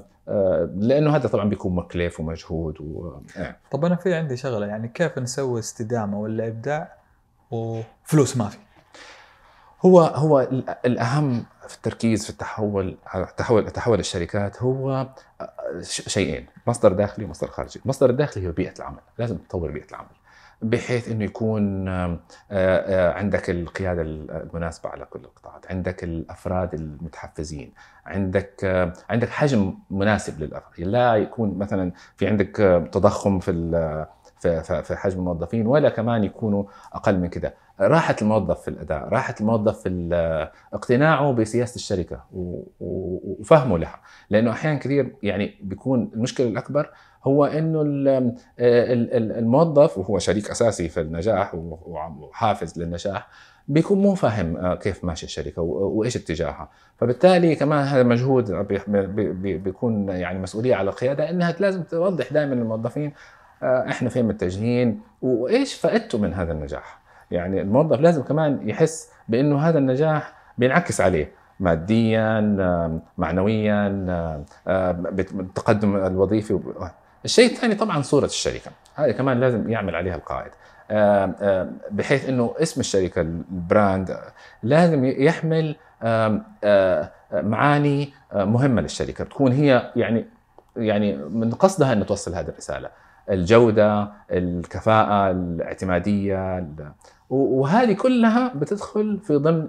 لأنه 0.75 1.15
هذا 1.15 1.27
طبعا 1.27 1.49
بيكون 1.49 1.75
مكلف 1.75 2.19
ومجهود 2.19 2.81
و... 2.81 3.11
آه. 3.37 3.55
طب 3.71 3.85
أنا 3.85 3.95
في 3.95 4.13
عندي 4.13 4.37
شغلة 4.37 4.65
يعني 4.65 4.87
كيف 4.87 5.17
نسوي 5.17 5.59
استدامة 5.59 6.19
ولا 6.19 6.47
إبداع 6.47 6.93
وفلوس 7.51 8.37
ما 8.37 8.49
في 8.49 8.57
هو 9.85 10.01
هو 10.01 10.39
ال- 10.39 10.75
الأهم 10.85 11.43
في 11.67 11.75
التركيز 11.75 12.23
في 12.23 12.29
التحول 12.29 12.97
على 13.07 13.27
تحول 13.37 13.69
تحول 13.69 13.99
الشركات 13.99 14.63
هو 14.63 15.07
شيئين 15.81 16.45
مصدر 16.67 16.91
داخلي 16.93 17.25
ومصدر 17.25 17.47
خارجي، 17.47 17.79
المصدر 17.85 18.09
الداخلي 18.09 18.47
هو 18.47 18.51
بيئة 18.51 18.73
العمل، 18.79 18.99
لازم 19.17 19.37
تطور 19.37 19.71
بيئة 19.71 19.89
العمل. 19.89 20.07
بحيث 20.61 21.11
إنه 21.11 21.25
يكون 21.25 21.89
عندك 23.17 23.49
القيادة 23.49 24.01
المناسبة 24.01 24.89
على 24.89 25.05
كل 25.05 25.19
القطاعات، 25.19 25.71
عندك 25.71 26.03
الأفراد 26.03 26.73
المتحفزين، 26.73 27.73
عندك 28.05 28.85
عندك 29.09 29.29
حجم 29.29 29.73
مناسب 29.89 30.41
للأفراد، 30.41 30.87
لا 30.87 31.15
يكون 31.15 31.57
مثلا 31.57 31.91
في 32.17 32.27
عندك 32.27 32.55
تضخم 32.91 33.39
في 33.39 33.97
في 34.83 34.95
حجم 34.95 35.19
الموظفين 35.19 35.67
ولا 35.67 35.89
كمان 35.89 36.23
يكونوا 36.23 36.63
أقل 36.93 37.19
من 37.19 37.27
كده، 37.27 37.53
راحه 37.79 38.15
الموظف 38.21 38.61
في 38.61 38.67
الأداء، 38.67 39.09
راحه 39.09 39.35
الموظف 39.41 39.79
في 39.81 40.49
اقتناعه 40.73 41.31
بسياسة 41.31 41.75
الشركة 41.75 42.23
وفهمه 42.79 43.77
لها، 43.77 43.99
لأنه 44.29 44.51
أحيانا 44.51 44.79
كثير 44.79 45.15
يعني 45.23 45.55
بيكون 45.61 46.11
المشكلة 46.13 46.47
الأكبر 46.47 46.89
هو 47.23 47.45
إنه 47.45 47.81
الموظف 49.39 49.97
وهو 49.97 50.19
شريك 50.19 50.49
أساسي 50.49 50.89
في 50.89 51.01
النجاح 51.01 51.55
وحافز 51.55 52.79
للنجاح 52.79 53.27
بيكون 53.67 54.01
مو 54.01 54.15
فاهم 54.15 54.57
آه، 54.57 54.75
كيف 54.75 55.03
ماشي 55.03 55.25
الشركة 55.25 55.61
وإيش 55.61 56.15
اتجاهها. 56.15 56.69
فبالتالي 56.97 57.55
كمان 57.55 57.87
هذا 57.87 58.03
مجهود 58.03 58.51
بيكون 59.63 60.09
يعني 60.09 60.39
مسؤولية 60.39 60.75
على 60.75 60.89
القيادة 60.89 61.29
إنها 61.29 61.55
لازم 61.59 61.83
توضح 61.83 62.33
دائما 62.33 62.55
للموظفين 62.55 63.13
آه، 63.63 63.89
إحنا 63.89 64.09
فين 64.09 64.25
متجهين 64.25 65.01
وإيش 65.21 65.73
فائدته 65.73 66.17
من 66.17 66.33
هذا 66.33 66.51
النجاح. 66.51 66.99
يعني 67.31 67.61
الموظف 67.61 67.99
لازم 67.99 68.23
كمان 68.23 68.69
يحس 68.69 69.09
بإنه 69.29 69.59
هذا 69.59 69.77
النجاح 69.77 70.33
بينعكس 70.57 71.01
عليه 71.01 71.31
ماديا 71.59 72.41
معنويا 73.17 73.89
بالتقدم 75.11 75.95
الوظيفي 75.95 76.59
الشيء 77.27 77.51
الثاني 77.51 77.75
طبعا 77.75 78.01
صورة 78.01 78.25
الشركة. 78.25 78.71
هذه 78.95 79.11
كمان 79.11 79.39
لازم 79.39 79.69
يعمل 79.69 79.95
عليها 79.95 80.15
القائد. 80.15 80.51
بحيث 81.91 82.29
إنه 82.29 82.53
اسم 82.61 82.79
الشركة 82.79 83.21
البراند 83.21 84.17
لازم 84.63 85.05
يحمل 85.05 85.75
معاني 87.33 88.13
مهمة 88.33 88.81
للشركة. 88.81 89.23
تكون 89.23 89.51
هي 89.51 89.91
يعني 89.95 90.25
يعني 90.77 91.15
من 91.15 91.51
قصدها 91.51 91.93
ان 91.93 92.05
توصل 92.05 92.35
هذه 92.35 92.47
الرسالة. 92.47 92.89
الجودة 93.29 94.11
الكفاءة 94.31 95.31
الاعتمادية 95.31 96.67
وهذه 97.29 97.93
كلها 97.93 98.53
بتدخل 98.55 99.19
في 99.23 99.35
ضمن 99.35 99.67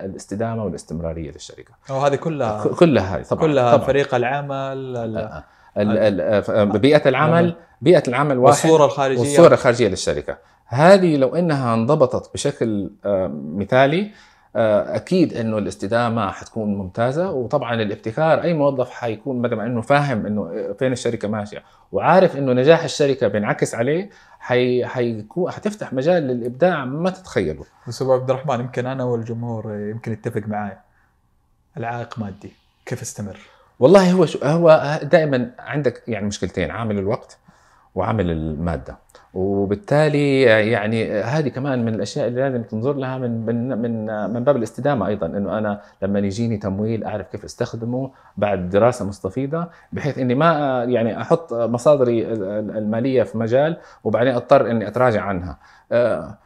الاستدامة 0.00 0.64
والاستمرارية 0.64 1.30
للشركة. 1.30 1.74
وهذه 1.90 2.14
كلها 2.14 2.68
كلها 2.68 3.16
هذه 3.16 3.22
طبعا 3.22 3.42
كلها 3.42 3.76
طبعًا. 3.76 3.86
فريق 3.86 4.14
العمل 4.14 5.42
بيئة 5.76 7.08
العمل 7.08 7.54
بيئة 7.80 8.02
العمل 8.08 8.38
واحد 8.38 8.48
والصورة 8.48 8.84
الخارجية. 8.84 9.20
والصورة 9.20 9.54
الخارجية 9.54 9.88
للشركة. 9.88 10.38
هذه 10.66 11.16
لو 11.16 11.34
إنها 11.34 11.74
انضبطت 11.74 12.34
بشكل 12.34 12.90
آه، 13.04 13.30
مثالي 13.44 14.10
آه، 14.56 14.96
أكيد 14.96 15.34
إنه 15.34 15.58
الاستدامة 15.58 16.30
حتكون 16.30 16.74
ممتازة 16.74 17.30
وطبعا 17.30 17.74
الابتكار 17.74 18.42
أي 18.42 18.54
موظف 18.54 18.90
حيكون 18.90 19.40
ما 19.40 19.66
إنه 19.66 19.80
فاهم 19.80 20.26
إنه 20.26 20.72
فين 20.78 20.92
الشركة 20.92 21.28
ماشية 21.28 21.62
وعارف 21.92 22.36
إنه 22.36 22.52
نجاح 22.52 22.84
الشركة 22.84 23.28
بينعكس 23.28 23.74
عليه 23.74 24.10
حي 24.38 24.86
حيكون 24.86 25.50
حتفتح 25.50 25.92
مجال 25.92 26.22
للإبداع 26.22 26.84
ما 26.84 27.10
تتخيله. 27.10 27.64
بس 27.88 28.02
أبو 28.02 28.12
عبد 28.12 28.30
الرحمن 28.30 28.60
يمكن 28.60 28.86
أنا 28.86 29.04
والجمهور 29.04 29.74
يمكن 29.74 30.12
يتفق 30.12 30.42
معي 30.46 30.78
العائق 31.76 32.18
مادي 32.18 32.52
كيف 32.86 33.02
استمر؟ 33.02 33.55
والله 33.80 34.12
هو 34.12 34.26
شو 34.26 34.38
هو 34.44 35.00
دائما 35.02 35.50
عندك 35.58 36.02
يعني 36.08 36.26
مشكلتين 36.26 36.70
عامل 36.70 36.98
الوقت 36.98 37.38
وعامل 37.94 38.30
المادة. 38.30 38.96
وبالتالي 39.34 40.42
يعني 40.42 41.20
هذه 41.20 41.48
كمان 41.48 41.84
من 41.84 41.94
الأشياء 41.94 42.28
اللي 42.28 42.40
لازم 42.40 42.62
تنظر 42.62 42.92
لها 42.92 43.18
من 43.18 43.46
من 43.46 43.78
من 43.78 44.06
من 44.32 44.44
باب 44.44 44.56
الاستدامة 44.56 45.06
أيضا 45.06 45.26
إنه 45.26 45.58
أنا 45.58 45.80
لما 46.02 46.18
يجيني 46.18 46.56
تمويل 46.56 47.04
أعرف 47.04 47.26
كيف 47.28 47.44
أستخدمه 47.44 48.10
بعد 48.36 48.70
دراسة 48.70 49.04
مستفيضه 49.04 49.66
بحيث 49.92 50.18
إني 50.18 50.34
ما 50.34 50.84
يعني 50.88 51.20
أحط 51.20 51.52
مصادري 51.52 52.32
المالية 52.32 53.22
في 53.22 53.38
مجال 53.38 53.76
وبعدين 54.04 54.34
أضطر 54.34 54.70
إني 54.70 54.88
أتراجع 54.88 55.22
عنها. 55.22 55.58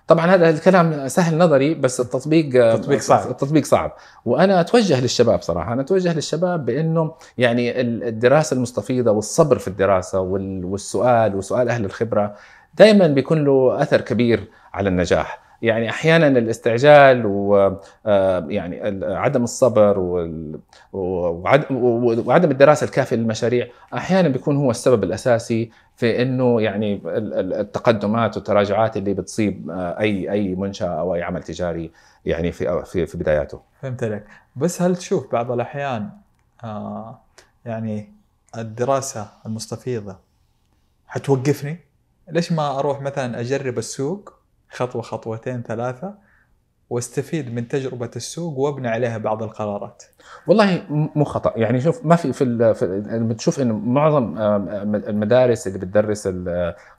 طبعا 0.09 0.27
هذا 0.27 0.51
الكلام 0.51 1.09
سهل 1.09 1.39
نظري 1.39 1.75
بس 1.75 2.01
التطبيق 2.01 2.65
التطبيق 2.65 3.01
صعب. 3.01 3.31
التطبيق 3.31 3.65
صعب. 3.65 3.93
وأنا 4.25 4.61
أتوجه 4.61 5.01
للشباب 5.01 5.43
صراحة. 5.43 5.73
أنا 5.73 5.83
أتوجه 5.83 6.15
للشباب 6.15 6.67
بأنه 6.67 7.15
يعني 7.39 7.81
الدراسة 7.81 8.55
المستفيضه 8.55 9.11
والصبر 9.11 9.59
في 9.59 9.69
الدراسة 9.69 10.21
والسؤال 10.21 11.37
وسؤال 11.37 11.69
أهل 11.69 11.85
الخبرة 11.85 12.35
دائما 12.75 13.07
بيكون 13.07 13.45
له 13.45 13.83
أثر 13.83 14.01
كبير 14.01 14.49
على 14.75 14.89
النجاح. 14.89 15.50
يعني 15.62 15.90
أحيانا 15.90 16.26
الاستعجال 16.26 17.26
ويعني 17.26 18.88
آه، 18.88 19.17
عدم 19.17 19.45
الصبر 19.45 19.99
وعدم 20.93 22.50
الدراسة 22.50 22.85
الكافية 22.85 23.17
للمشاريع 23.17 23.67
أحيانا 23.95 24.29
بيكون 24.29 24.57
هو 24.57 24.71
السبب 24.71 25.05
الأساسي 25.05 25.71
في 25.97 26.23
إنه 26.23 26.62
يعني 26.62 27.00
التقدمات 27.05 28.37
والتراجعات 28.37 28.97
اللي 28.97 29.14
بتصيب 29.14 29.71
آه، 29.71 30.00
أي 30.00 30.31
أي 30.33 30.55
منشأة 30.55 31.00
أو 31.00 31.14
أي 31.14 31.23
عمل 31.23 31.43
تجاري 31.43 31.90
يعني 32.25 32.52
في 32.52 32.83
في 32.85 33.07
في 33.07 33.19
بداياته. 33.19 33.61
فهمت 33.83 34.05
عليك، 34.05 34.25
بس 34.57 34.83
هل 34.83 34.97
تشوف 34.97 35.33
بعض 35.33 35.50
الأحيان 35.50 36.11
آه 36.64 37.21
يعني 37.64 38.12
الدراسة 38.59 39.29
المستفيضة 39.47 40.17
حتوقفني؟ 41.07 41.79
ليش 42.29 42.52
ما 42.52 42.79
أروح 42.79 43.00
مثلا 43.00 43.40
أجرب 43.40 43.79
السوق 43.79 44.40
خطوة 44.71 45.03
خطوتين 45.03 45.62
ثلاثة 45.62 46.15
واستفيد 46.91 47.55
من 47.55 47.69
تجربة 47.69 48.11
السوق 48.17 48.59
وابني 48.59 48.89
عليها 48.89 49.19
بعض 49.19 49.43
القرارات. 49.43 50.03
والله 50.47 50.83
مو 50.91 51.25
خطأ 51.25 51.53
يعني 51.57 51.81
شوف 51.81 52.07
ما 52.07 52.17
في 52.17 52.33
في, 52.33 52.75
في 52.75 53.03
بتشوف 53.23 53.61
انه 53.61 53.75
معظم 53.75 54.39
المدارس 54.95 55.67
اللي 55.67 55.79
بتدرس 55.79 56.29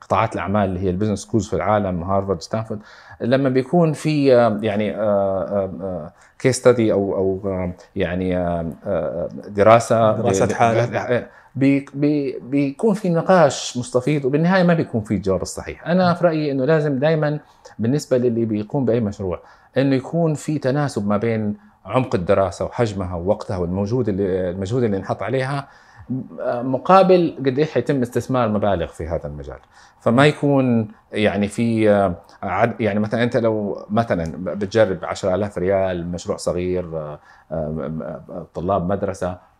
قطاعات 0.01 0.36
الأعمال 0.36 0.70
اللي 0.70 0.80
هي 0.80 0.90
ال 0.90 0.93
business 0.93 1.20
schools 1.20 1.48
في 1.48 1.56
العالم 1.56 2.04
هارفارد 2.04 2.42
ستانفورد 2.42 2.80
لما 3.22 3.50
بيكون 3.50 3.94
في 3.94 4.28
يعني 4.62 4.96
case 6.40 6.58
study 6.58 6.94
أو 6.94 7.16
أو 7.16 7.72
يعني 7.96 8.34
دراسة 9.48 10.22
دراسه 10.22 10.54
حالة 10.54 11.28
بي 11.55 11.86
بي 11.93 12.39
بيكون 12.39 12.93
في 12.93 13.10
نقاش 13.10 13.77
مستفيض 13.77 14.25
وبالنهاية 14.25 14.63
ما 14.63 14.74
بيكون 14.74 15.01
في 15.01 15.13
الجواب 15.13 15.41
الصحيح، 15.41 15.88
أنا 15.88 16.13
في 16.13 16.25
رأيي 16.25 16.51
إنه 16.51 16.65
لازم 16.65 17.00
دائما 17.00 17.39
بالنسبة 17.79 18.17
للي 18.17 18.46
بيقوم 18.46 18.86
بأي 18.86 19.00
مشروع 19.00 19.39
إنه 19.77 19.96
يكون 19.96 20.34
في 20.34 20.60
تناسب 20.60 21.08
ما 21.08 21.17
بين 21.17 21.58
عمق 21.86 22.15
الدراسة 22.15 22.65
وحجمها 22.65 23.15
ووقتها 23.15 23.58
والموجود 23.58 24.10
اللي 24.10 24.50
المجهود 24.50 24.84
اللي 24.84 24.98
انحط 24.98 25.24
عليها 25.24 25.67
مقابل 26.46 27.36
قد 27.39 27.60
إيش 27.60 27.72
حيتم 27.72 28.01
استثمار 28.01 28.50
مبالغ 28.50 28.88
في 28.88 29.08
هذا 29.08 29.27
المجال. 29.27 29.60
فما 30.00 30.25
يكون 30.25 30.88
يعني 31.12 31.48
في 31.48 31.84
يعني 32.79 33.00
مثلا 33.00 33.24
أنت 33.24 33.38
لو 33.38 33.86
مثلا 33.89 34.34
بتجرب 34.55 35.05
10000 35.05 35.58
ريال 35.58 36.08
مشروع 36.12 36.38
صغير 36.38 37.17
طلاب 38.53 38.89
مدرسة 38.89 39.50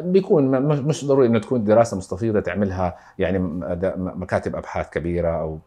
بيكون 0.00 0.44
مش 0.60 1.04
ضروري 1.04 1.26
إنه 1.26 1.38
تكون 1.38 1.64
دراسة 1.64 1.96
مستفيضة 1.96 2.40
تعملها 2.40 2.96
يعني 3.18 3.38
مكاتب 3.96 4.56
أبحاث 4.56 4.90
كبيرة 4.90 5.40
أو 5.40 5.58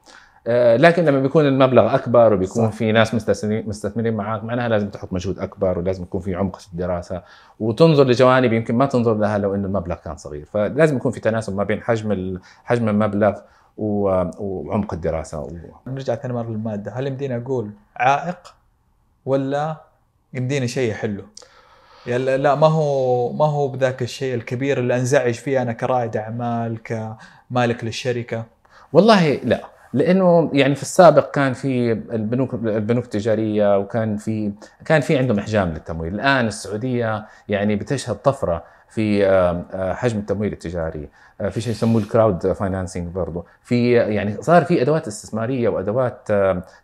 آه، 0.48 0.78
لكن 0.78 1.06
لما 1.06 1.20
بيكون 1.20 1.46
المبلغ 1.46 1.96
أكبر 1.96 2.34
وبيكون 2.34 2.66
صح. 2.66 2.72
في 2.72 2.92
ناس 2.92 3.14
مستثمرين 3.68 4.14
معك 4.14 4.44
معناها 4.44 4.70
لازم 4.70 4.90
تحط 4.90 5.14
مجهود 5.14 5.40
أكبر 5.40 5.80
ولازم 5.80 6.04
يكون 6.04 6.22
في 6.22 6.36
عمق 6.36 6.60
في 6.60 6.68
الدراسة 6.74 7.22
وتنظر 7.60 8.04
لجوانب 8.04 8.54
يمكن 8.54 8.76
ما 8.76 8.86
تنظر 8.86 9.14
لها 9.14 9.38
لو 9.38 9.56
انه 9.56 9.68
المبلغ 9.68 9.96
كان 9.96 10.18
صغير 10.18 10.46
فلازم 10.46 10.96
يكون 10.96 11.12
في 11.12 11.20
تناسب 11.20 11.56
ما 11.56 11.64
بين 11.64 11.82
حجم 11.82 12.40
حجم 12.64 12.90
المبلغ 12.90 13.40
وعمق 13.78 14.94
الدراسة 14.94 15.40
و... 15.40 15.50
نرجع 15.88 16.16
ثاني 16.16 16.34
مرة 16.34 16.50
للمادة 16.50 16.92
هل 16.92 17.08
يمديني 17.08 17.38
أقول 17.38 17.72
عائق 17.96 18.56
ولا 19.26 19.76
يمديني 20.34 20.68
شيء 20.68 20.92
يحله؟ 20.92 21.24
يعني 22.08 22.38
لا 22.38 22.56
ما 22.56 22.68
هو 22.68 23.32
ما 23.34 23.46
هو 23.46 23.68
بذاك 23.68 24.02
الشيء 24.02 24.36
الكبير 24.36 24.80
اللي 24.80 24.96
أنزعج 24.96 25.34
فيه 25.34 25.62
أنا 25.62 25.74
كرائد 25.74 26.18
أعمال 26.18 26.78
كمالك 26.84 27.84
للشركة. 27.84 28.44
والله 28.94 29.34
لا 29.44 29.62
لأنه 29.94 30.50
يعني 30.54 30.76
في 30.76 30.82
السابق 30.82 31.32
كان 31.32 31.54
في 31.54 31.92
البنوك 31.92 32.54
البنوك 32.54 33.04
التجارية 33.06 33.78
وكان 33.78 34.18
في 34.18 34.52
كان 34.86 35.02
في 35.02 35.18
عندهم 35.18 35.40
احجام 35.40 35.70
للتمويل، 35.70 36.14
الآن 36.16 36.48
السعودية 36.48 37.26
يعني 37.50 37.76
بتشهد 37.76 38.16
طفرة 38.16 38.64
في 38.90 39.26
آه، 39.26 39.66
آه، 39.74 39.94
حجم 39.94 40.20
التمويل 40.20 40.54
التجاري، 40.54 41.10
آه، 41.42 41.50
في 41.50 41.62
شيء 41.62 41.72
يسموه 41.72 42.02
الكراود 42.02 42.52
فاينانسنج 42.52 43.08
برضه، 43.08 43.46
في 43.64 43.92
يعني 43.94 44.42
صار 44.42 44.66
في 44.66 44.82
أدوات 44.82 45.08
استثمارية 45.08 45.70
وأدوات 45.70 46.28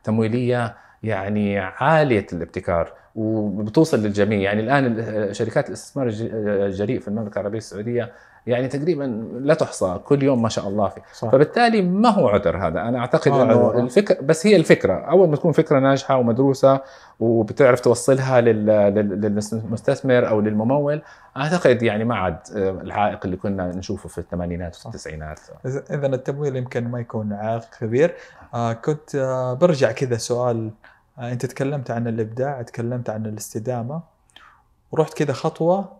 تمويلية 0.04 0.75
يعني 1.04 1.60
عالية 1.60 2.25
الابتكار. 2.34 3.00
وبتوصل 3.15 4.00
للجميع. 4.00 4.39
يعني 4.39 4.62
الآن 4.62 5.34
شركات 5.34 5.68
الاستثمار 5.68 6.08
الجريء 6.22 7.00
في 7.00 7.08
المملكة 7.08 7.36
العربية 7.39 7.58
السعودية 7.58 8.12
يعني 8.48 8.68
تقريبا 8.68 9.03
لا 9.41 9.53
تحصى 9.53 10.00
كل 10.06 10.24
يوم 10.24 10.41
ما 10.41 10.50
شاء 10.50 10.68
الله 10.68 10.88
في 10.89 11.01
صح. 11.13 11.30
فبالتالي 11.32 11.82
ما 11.82 12.10
هو 12.10 12.27
عذر 12.30 12.58
هذا؟ 12.58 12.82
أنا 12.82 13.00
أعتقد 13.00 13.32
آه، 13.32 13.44
أنه 13.44 13.53
عذر. 13.70 13.80
الفكرة 13.80 14.22
بس 14.22 14.48
هي 14.48 14.56
الفكرة. 14.56 14.94
أول 14.94 15.30
ما 15.30 15.36
تكون 15.36 15.51
فكرة 15.51 15.80
ناجحة 15.80 16.18
ومدروسة 16.18 16.82
وبتعرف 17.20 17.80
توصلها 17.80 18.41
لل- 18.41 18.65
لل- 18.65 19.22
للمستثمر 19.22 20.27
أو 20.30 20.41
للممول 20.41 21.01
أعتقد 21.38 21.84
يعني 21.84 22.03
ما 22.03 22.15
عاد 22.15 22.38
آه، 22.56 22.70
العائق 22.70 23.20
اللي 23.25 23.38
كنا 23.38 23.68
نشوفه 23.75 24.10
في 24.10 24.18
الثمانينات. 24.18 24.75
وفي 24.77 24.86
التسعينات. 24.86 25.39
إذا 25.65 26.08
التمويل 26.08 26.56
يمكن 26.56 26.88
ما 26.88 27.00
يكون 27.00 27.34
عائق 27.34 27.63
كبير. 27.82 28.13
آه 28.53 28.74
كنت 28.74 29.15
آه 29.15 29.53
برجع 29.53 29.91
كذا 29.91 30.18
سؤال 30.18 30.72
انت 31.20 31.46
تكلمت 31.46 31.91
عن 31.91 32.08
الإبداع 32.08 32.62
تكلمت 32.62 33.10
عن 33.10 33.25
الاستدامة 33.25 34.01
ورحت 34.91 35.13
كذا 35.13 35.34
خطوة 35.34 35.91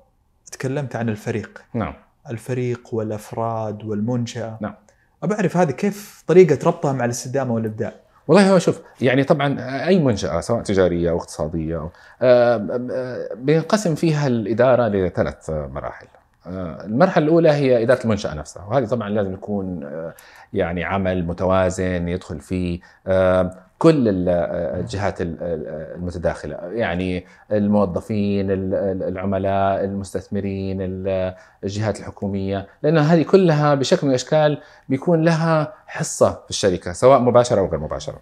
تكلمت 0.52 0.96
عن 0.96 1.10
الفريق. 1.10 1.62
نعم. 1.74 1.94
الفريق 2.30 2.94
والأفراد 2.94 3.84
والمنشأة. 3.84 4.58
نعم. 4.62 4.76
ابى 5.24 5.34
أعرف 5.34 5.58
هذه 5.58 5.72
كيف 5.72 6.24
طريقة 6.28 6.60
ربطها 6.66 6.94
مع 6.94 7.06
الاستدامة 7.06 7.54
والإبداع؟ 7.54 7.94
والله 8.28 8.54
هو 8.54 8.60
شوف 8.60 8.82
يعني 9.02 9.24
طبعا 9.24 9.58
أي 9.88 10.00
منشأة 10.00 10.40
سواء 10.40 10.62
تجارية 10.62 11.10
أو 11.10 11.18
اقتصادية 11.18 11.78
أو 11.78 11.90
آه، 12.22 12.82
آه، 12.92 13.30
بينقسم 13.36 13.96
فيها 13.96 14.28
الإدارة 14.28 14.88
لثلاث 14.88 15.50
مراحل. 15.50 16.08
آه، 16.48 16.86
المرحلة 16.86 17.26
الأولى 17.26 17.50
هي 17.50 17.84
إدارة 17.84 18.04
المنشأة 18.04 18.34
نفسها 18.34 18.66
وهذه 18.66 18.86
طبعا 18.86 19.10
لازم 19.10 19.34
يكون 19.34 19.84
آه، 19.84 20.14
يعني 20.54 20.84
عمل 20.84 21.26
متوازن 21.26 22.08
يدخل 22.08 22.40
فيه 22.40 22.80
آه، 23.08 23.56
كل 23.82 24.26
آه، 24.30 24.80
الجهات 24.80 25.22
ال- 25.22 25.38
ال- 25.44 25.96
المتداخلة. 25.96 26.56
يعني 26.56 27.26
الموظفين 27.52 28.52
ال- 28.52 28.74
ال- 28.74 29.04
العملاء 29.04 29.84
المستثمرين 29.84 30.78
ال- 30.82 31.34
الجهات 31.64 32.00
الحكومية. 32.00 32.68
لأن 32.84 32.98
هذه 32.98 33.24
كلها 33.24 33.76
بشكل 33.76 34.00
من 34.08 34.10
الأشكال 34.10 34.62
بيكون 34.90 35.22
لها 35.22 35.74
حصة 35.88 36.30
في 36.32 36.50
الشركة 36.50 36.92
سواء 36.94 37.20
مباشرة 37.20 37.60
أو 37.60 37.66
غير 37.68 37.80
مباشرة. 37.80 38.22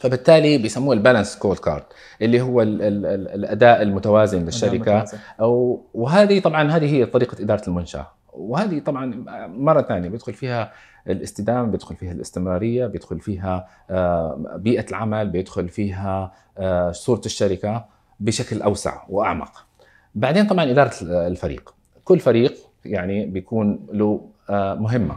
فبالتالي 0.00 0.58
بيسموه 0.58 0.94
ال 0.94 1.36
balanced 1.38 1.58
scorecard 1.58 1.82
اللي 2.22 2.40
هو 2.40 2.62
ال 2.62 2.82
ال 2.82 3.06
ال 3.06 3.28
الأداء 3.28 3.82
المتوازن 3.82 4.44
للشركة. 4.44 5.04
أو 5.40 5.82
وهذه 5.94 6.40
طبعا 6.40 6.70
هذه 6.70 6.94
هي 6.94 7.06
طريقة 7.06 7.42
إدارة 7.42 7.62
المنشأة. 7.68 8.17
وهذه 8.38 8.78
طبعا 8.78 9.24
مرة 9.48 9.82
ثانية 9.82 10.08
بيدخل 10.08 10.32
فيها 10.32 10.72
الاستدامة 11.08 11.70
بيدخل 11.70 11.96
فيها 11.96 12.12
الاستمرارية 12.12 12.86
بيدخل 12.86 13.20
فيها 13.20 13.68
آه، 13.90 14.56
بيئة 14.56 14.90
العمل 14.90 15.28
بيدخل 15.30 15.68
فيها 15.68 16.32
آه، 16.58 16.92
صورة 16.92 17.20
الشركة 17.26 17.84
بشكل 18.20 18.62
أوسع 18.62 19.02
وأعمق. 19.08 19.66
بعدين 20.14 20.46
طبعا 20.46 20.70
إدارة 20.70 20.92
الفريق. 21.02 21.74
كل 22.04 22.18
فريق 22.20 22.54
يعني 22.84 23.26
بيكون 23.26 23.86
له 23.92 24.28
آه، 24.50 24.74
مهمة. 24.74 25.16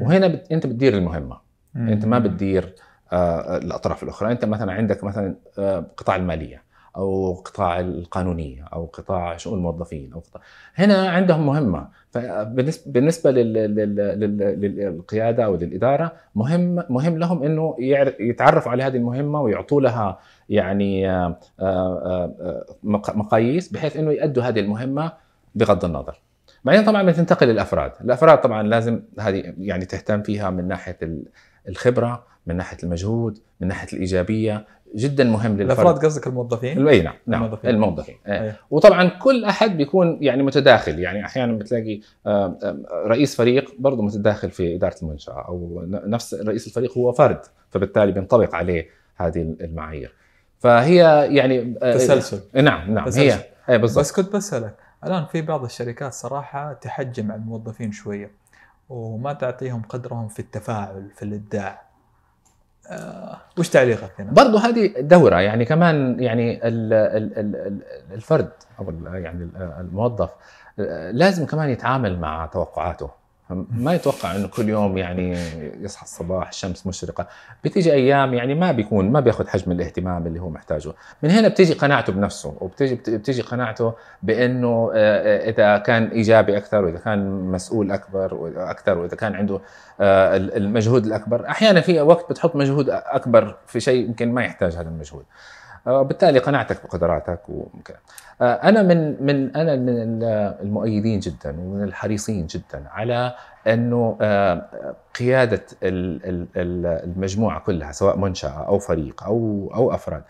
وهنا 0.00 0.26
بت- 0.28 0.52
أنت 0.52 0.66
بتدير 0.66 0.94
المهمة. 0.98 1.36
أنت 1.76 2.04
ما 2.04 2.18
بتدير 2.18 2.74
الأطراف 3.12 4.02
الأخرى. 4.02 4.32
أنت 4.32 4.44
مثلا 4.44 4.72
عندك 4.72 5.04
مثلا 5.04 5.34
قطاع 5.96 6.16
المالية. 6.16 6.62
أو 6.96 7.34
قطاع 7.34 7.80
القانونية 7.80 8.64
أو 8.72 8.84
قطاع 8.86 9.36
شؤون 9.36 9.58
الموظفين 9.58 10.12
أو 10.12 10.20
قطاع. 10.20 10.42
هنا 10.74 11.10
عندهم 11.10 11.46
مهمة. 11.46 11.88
فبالنسبه 12.10 12.92
بالنسبة 12.92 13.30
لل- 13.30 13.52
لل- 13.52 13.96
لل- 14.20 14.60
للقيادة 14.60 15.44
أو 15.44 15.54
للإدارة 15.56 16.12
مهم 16.34 16.82
مهم 16.90 17.18
لهم 17.18 17.42
إنه 17.42 17.76
يتعرفوا 18.20 18.72
على 18.72 18.82
هذه 18.82 18.96
المهمة 18.96 19.40
ويعطوا 19.40 19.80
لها 19.80 20.18
يعني 20.48 21.10
آه، 21.10 21.38
آه، 21.60 22.34
آه، 22.40 22.64
مق- 22.82 23.16
مقاييس 23.16 23.68
بحيث 23.72 23.96
إنه 23.96 24.10
يؤدوا 24.12 24.42
هذه 24.42 24.60
المهمة 24.60 25.12
بغض 25.54 25.84
النظر. 25.84 26.20
بعدين 26.64 26.84
طبعا 26.84 27.02
بتنتقل 27.02 27.46
للأفراد. 27.46 27.92
الأفراد 28.00 28.40
طبعا 28.40 28.62
لازم 28.62 29.00
هذه 29.18 29.54
يعني 29.58 29.84
تهتم 29.84 30.22
فيها 30.22 30.50
من 30.50 30.68
ناحية 30.68 30.96
ال- 31.02 31.24
الخبرة 31.68 32.22
من 32.46 32.56
ناحية 32.56 32.76
المجهود 32.82 33.38
من 33.60 33.68
ناحية 33.68 33.92
الإيجابية. 33.92 34.66
جدا 34.94 35.24
مهم 35.24 35.52
للفرد. 35.52 35.60
الأفراد 35.60 36.04
قصدك 36.04 36.26
الموظفين؟ 36.26 36.88
اي 36.88 37.02
نعم 37.02 37.14
نعم 37.26 37.44
الموظفين. 37.44 37.70
الموظفين. 37.70 38.16
إيه. 38.26 38.42
أيه. 38.42 38.56
وطبعا 38.70 39.08
كل 39.08 39.44
أحد 39.44 39.76
بيكون 39.76 40.18
يعني 40.20 40.42
متداخل. 40.42 40.98
يعني 40.98 41.24
أحيانا 41.24 41.52
بتلاقي 41.52 42.00
رئيس 43.06 43.36
فريق 43.36 43.74
برضه 43.78 44.02
متداخل 44.02 44.50
في 44.50 44.74
إدارة 44.74 44.96
المنشأة 45.02 45.44
أو 45.48 45.82
نفس 45.86 46.34
رئيس 46.34 46.66
الفريق 46.66 46.98
هو 46.98 47.12
فرد 47.12 47.40
فبالتالي 47.70 48.12
بينطبق 48.12 48.54
عليه 48.54 48.88
هذه 49.16 49.54
المعايير. 49.60 50.14
فهي 50.58 50.96
يعني 51.36 51.74
آه، 51.82 51.94
تسلسل. 51.94 52.40
نعم 52.54 52.94
نعم 52.94 53.04
تسلسل. 53.04 53.20
هي 53.20 53.44
اي 53.70 53.78
بالضبط. 53.78 54.00
بس 54.04 54.12
كنت 54.12 54.32
بسألك 54.32 54.74
الآن 55.04 55.24
في 55.24 55.42
بعض 55.42 55.64
الشركات 55.64 56.12
صراحة 56.12 56.72
تحجم 56.72 57.32
على 57.32 57.40
الموظفين 57.40 57.92
شوية 57.92 58.30
وما 58.88 59.32
تعطيهم 59.32 59.82
قدرهم 59.88 60.28
في 60.28 60.40
التفاعل 60.40 61.10
في 61.16 61.22
الإبداع. 61.22 61.70
آه، 61.70 61.89
وش 63.58 63.68
تعليقك 63.68 64.10
هنا؟ 64.20 64.32
برضه 64.32 64.58
هذه 64.60 64.92
دورة 65.00 65.36
يعني 65.40 65.64
كمان 65.64 66.20
يعني 66.20 66.68
ال 66.68 66.92
ال 66.92 67.38
ال 67.38 67.56
ال- 67.66 67.82
الفرد 68.14 68.48
ال- 68.88 69.22
يعني 69.24 69.42
ال- 69.44 69.72
الموظف 69.80 70.30
لازم 71.12 71.46
كمان 71.46 71.70
يتعامل 71.70 72.18
مع 72.18 72.46
توقعاته 72.46 73.10
ما 73.70 73.94
يتوقع 73.94 74.36
إنه 74.36 74.48
كل 74.48 74.68
يوم 74.68 74.98
يعني 74.98 75.36
يصحى 75.80 76.02
الصباح 76.02 76.48
الشمس 76.48 76.86
مشرقة. 76.86 77.26
بتيجي 77.64 77.92
أيام 77.92 78.34
يعني 78.34 78.54
ما 78.54 78.72
بيكون 78.72 79.12
ما 79.12 79.20
بياخذ 79.20 79.48
حجم 79.48 79.72
الاهتمام 79.72 80.26
اللي 80.26 80.40
هو 80.40 80.50
محتاجه. 80.50 80.92
من 81.22 81.30
هنا 81.30 81.48
بتيجي 81.48 81.74
قناعته 81.74 82.12
بنفسه 82.12 82.54
وبتيجي 82.60 82.94
بتيجي 82.94 83.42
قناعته 83.42 83.92
بإنه 84.22 84.90
آه، 84.94 85.50
إذا 85.50 85.78
كان 85.78 86.04
إيجابي 86.04 86.56
أكثر 86.56 86.84
وإذا 86.84 86.98
كان 86.98 87.50
مسؤول 87.50 87.90
أكبر 87.90 88.34
وأكثر 88.34 88.98
وإذا 88.98 89.16
كان 89.16 89.34
عنده 89.34 89.60
آه، 90.00 90.36
المجهود 90.36 91.06
الأكبر. 91.06 91.48
أحيانا 91.48 91.80
في 91.80 92.00
وقت 92.00 92.30
بتحط 92.30 92.56
مجهود 92.56 92.90
أكبر 92.90 93.56
في 93.66 93.80
شيء 93.80 94.04
يمكن 94.06 94.32
ما 94.32 94.44
يحتاج 94.44 94.72
هذا 94.72 94.88
المجهود. 94.88 95.24
آه، 95.86 96.02
بالتالي 96.02 96.38
قناعتك 96.38 96.82
بقدراتك 96.84 97.40
وممكن. 97.48 97.94
آه، 98.42 98.54
أنا 98.54 98.82
من 98.82 99.26
من 99.26 99.56
أنا 99.56 99.76
من 99.76 100.22
المؤيدين 100.62 101.20
جدا 101.20 101.50
ومن 101.60 101.82
الحريصين 101.82 102.46
جدا 102.46 102.84
على 102.90 103.34
أنه 103.66 104.16
آه، 104.20 104.66
قيادة 105.18 105.62
ال- 105.82 106.24
ال- 106.28 106.46
ال- 106.56 107.10
المجموعة 107.16 107.60
كلها 107.60 107.92
سواء 107.92 108.16
منشأة 108.18 108.66
أو 108.66 108.78
فريق 108.78 109.24
أو 109.24 109.70
أو 109.74 109.94
أفراد. 109.94 110.22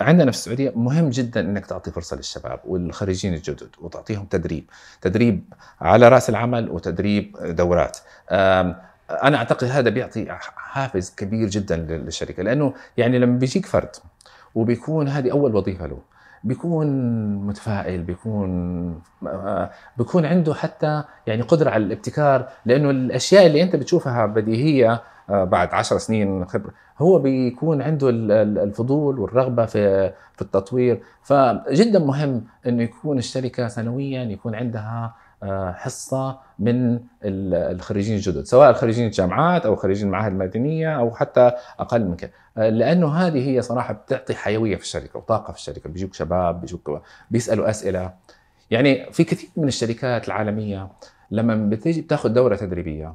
عندنا 0.00 0.30
في 0.30 0.36
السعودية 0.36 0.72
مهم 0.76 1.10
جدا 1.10 1.40
إنك 1.40 1.66
تعطي 1.66 1.90
فرصة 1.90 2.16
للشباب 2.16 2.60
والخريجين 2.64 3.34
الجدد 3.34 3.68
وتعطيهم 3.80 4.24
تدريب. 4.24 4.70
تدريب 5.00 5.44
على 5.80 6.08
رأس 6.08 6.30
العمل 6.30 6.70
وتدريب 6.70 7.36
دورات. 7.42 7.98
أنا 9.10 9.36
أعتقد 9.36 9.68
هذا 9.68 9.90
بيعطي 9.90 10.26
حافز 10.56 11.14
كبير 11.16 11.48
جدا 11.48 11.76
للشركة 11.76 12.42
لأنه 12.42 12.72
يعني 12.96 13.18
لما 13.18 13.38
بيجيك 13.38 13.66
فرد 13.66 13.90
وبيكون 14.54 15.08
هذه 15.08 15.30
أول 15.32 15.54
وظيفة 15.54 15.86
له 15.86 15.98
بيكون 16.44 16.86
متفائل 17.46 18.02
بيكون 18.02 19.00
بيكون 19.98 20.26
عنده 20.26 20.54
حتى 20.54 21.02
يعني 21.26 21.42
قدرة 21.42 21.70
على 21.70 21.84
الابتكار 21.84 22.48
لأنه 22.66 22.90
الأشياء 22.90 23.46
اللي 23.46 23.62
أنت 23.62 23.76
بتشوفها 23.76 24.26
بديهية 24.26 25.02
آه، 25.30 25.44
بعد 25.44 25.74
عشر 25.74 25.98
سنين 25.98 26.44
خبرة 26.44 26.70
هو 26.98 27.18
بيكون 27.18 27.82
عنده 27.82 28.08
ال- 28.08 28.32
ال- 28.32 28.58
الفضول 28.58 29.18
والرغبة 29.18 29.66
في 29.66 30.12
في 30.34 30.42
التطوير. 30.42 31.00
فجدا 31.22 31.98
مهم 31.98 32.44
إنه 32.66 32.82
يكون 32.82 33.18
الشركة 33.18 33.68
سنويا 33.68 34.22
يكون 34.24 34.54
عندها 34.54 35.14
حصة 35.76 36.38
من 36.58 36.94
ال- 36.94 37.54
الخريجين 37.54 38.16
الجدد 38.16 38.44
سواء 38.44 38.72
خريجين 38.72 39.06
الجامعات 39.06 39.66
أو 39.66 39.76
خريجين 39.76 40.06
المعاهد 40.06 40.32
المدنية 40.32 40.98
أو 40.98 41.14
حتى 41.14 41.50
أقل 41.78 42.04
من 42.04 42.16
كده. 42.16 42.30
آه، 42.58 42.68
لأنه 42.68 43.14
هذه 43.14 43.48
هي 43.48 43.62
صراحة 43.62 43.94
بتعطي 43.94 44.34
حيوية 44.34 44.76
في 44.76 44.82
الشركة 44.82 45.18
وطاقة 45.18 45.52
في 45.52 45.58
الشركة 45.58 45.90
بيجوك 45.90 46.14
شباب 46.14 46.60
بيجوك 46.60 47.02
بيسألوا 47.30 47.70
أسئلة. 47.70 48.12
يعني 48.70 49.12
في 49.12 49.24
كثير 49.24 49.50
من 49.56 49.68
الشركات 49.68 50.26
العالمية 50.28 50.88
لما 51.30 51.54
بتيجي 51.70 52.00
بتاخذ 52.00 52.28
دورة 52.28 52.56
تدريبية 52.56 53.14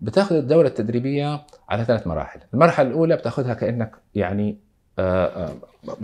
بتاخذ 0.00 0.36
الدورة 0.36 0.66
التدريبية 0.66 1.40
على 1.68 1.84
ثلاث 1.84 2.06
مراحل. 2.06 2.40
المرحلة 2.54 2.88
الأولى 2.88 3.16
بتاخذها 3.16 3.54
كأنك 3.54 3.92
يعني 4.14 4.58
آه، 4.98 5.26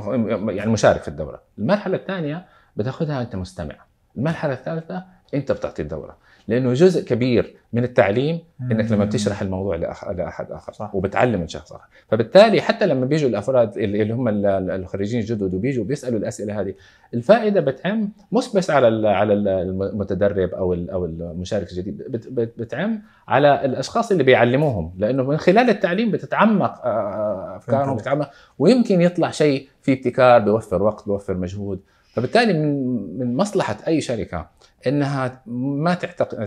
آه، 0.02 0.50
يعني 0.50 0.70
مشارك 0.72 1.02
في 1.02 1.08
الدورة. 1.08 1.40
المرحلة 1.58 1.96
الثانية 1.96 2.46
بتاخذها 2.76 3.22
أنت 3.22 3.36
مستمع. 3.36 3.74
المرحلة 4.16 4.52
الثالثة 4.52 5.04
انت 5.34 5.52
بتعطي 5.52 5.82
الدورة. 5.82 6.16
لأنه 6.48 6.72
جزء 6.72 7.04
كبير 7.04 7.54
من 7.72 7.84
التعليم 7.84 8.40
إنك 8.62 8.92
لما 8.92 9.04
بتشرح 9.04 9.42
الموضوع. 9.42 9.76
لأحد 9.76 10.20
آخر 10.52 10.72
صح. 10.72 10.94
وبتعلم 10.94 11.40
من 11.40 11.48
شخص 11.48 11.72
آخر. 11.72 11.84
فبالتالي 12.08 12.60
حتى 12.62 12.86
لما 12.86 13.06
بيجوا 13.06 13.28
الأفراد 13.30 13.78
اللي 13.78 14.14
هم 14.14 14.28
ال- 14.28 14.46
ال- 14.46 14.70
الخريجين 14.70 15.20
الجدد 15.20 15.54
وبيجوا 15.54 15.84
بيسألوا 15.84 16.18
الأسئلة 16.18 16.60
هذه 16.60 16.74
الفائدة 17.14 17.60
بتعم 17.60 18.08
مش 18.32 18.52
بس 18.56 18.70
على 18.70 19.08
على 19.08 19.32
ال- 19.34 19.48
المتدرب 19.48 20.48
أو 20.54 20.74
أو 20.74 21.04
المشارك 21.04 21.70
الجديد 21.70 21.96
بت- 21.98 22.28
بت- 22.28 22.54
بتعم 22.58 23.02
على 23.28 23.64
الأشخاص 23.64 24.10
اللي 24.10 24.22
بيعلموهم. 24.24 24.94
لأنه 24.98 25.22
من 25.22 25.36
خلال 25.36 25.70
التعليم 25.70 26.10
بتتعمق 26.10 26.86
آه، 26.86 27.56
أفكارهم 27.56 27.86
فهمت. 27.86 27.98
بتتعمق. 28.00 28.30
ويمكن 28.58 29.00
يطلع 29.00 29.30
شيء 29.30 29.68
فيه 29.82 29.92
ابتكار 29.92 30.40
بيوفر 30.40 30.82
وقت 30.82 31.04
بيوفر 31.06 31.34
مجهود. 31.36 31.80
فبالتالي 32.14 32.52
من 32.52 33.18
من 33.18 33.36
مصلحة 33.36 33.76
أي 33.86 34.00
شركة 34.00 34.46
إنها 34.86 35.42
ما 35.46 35.94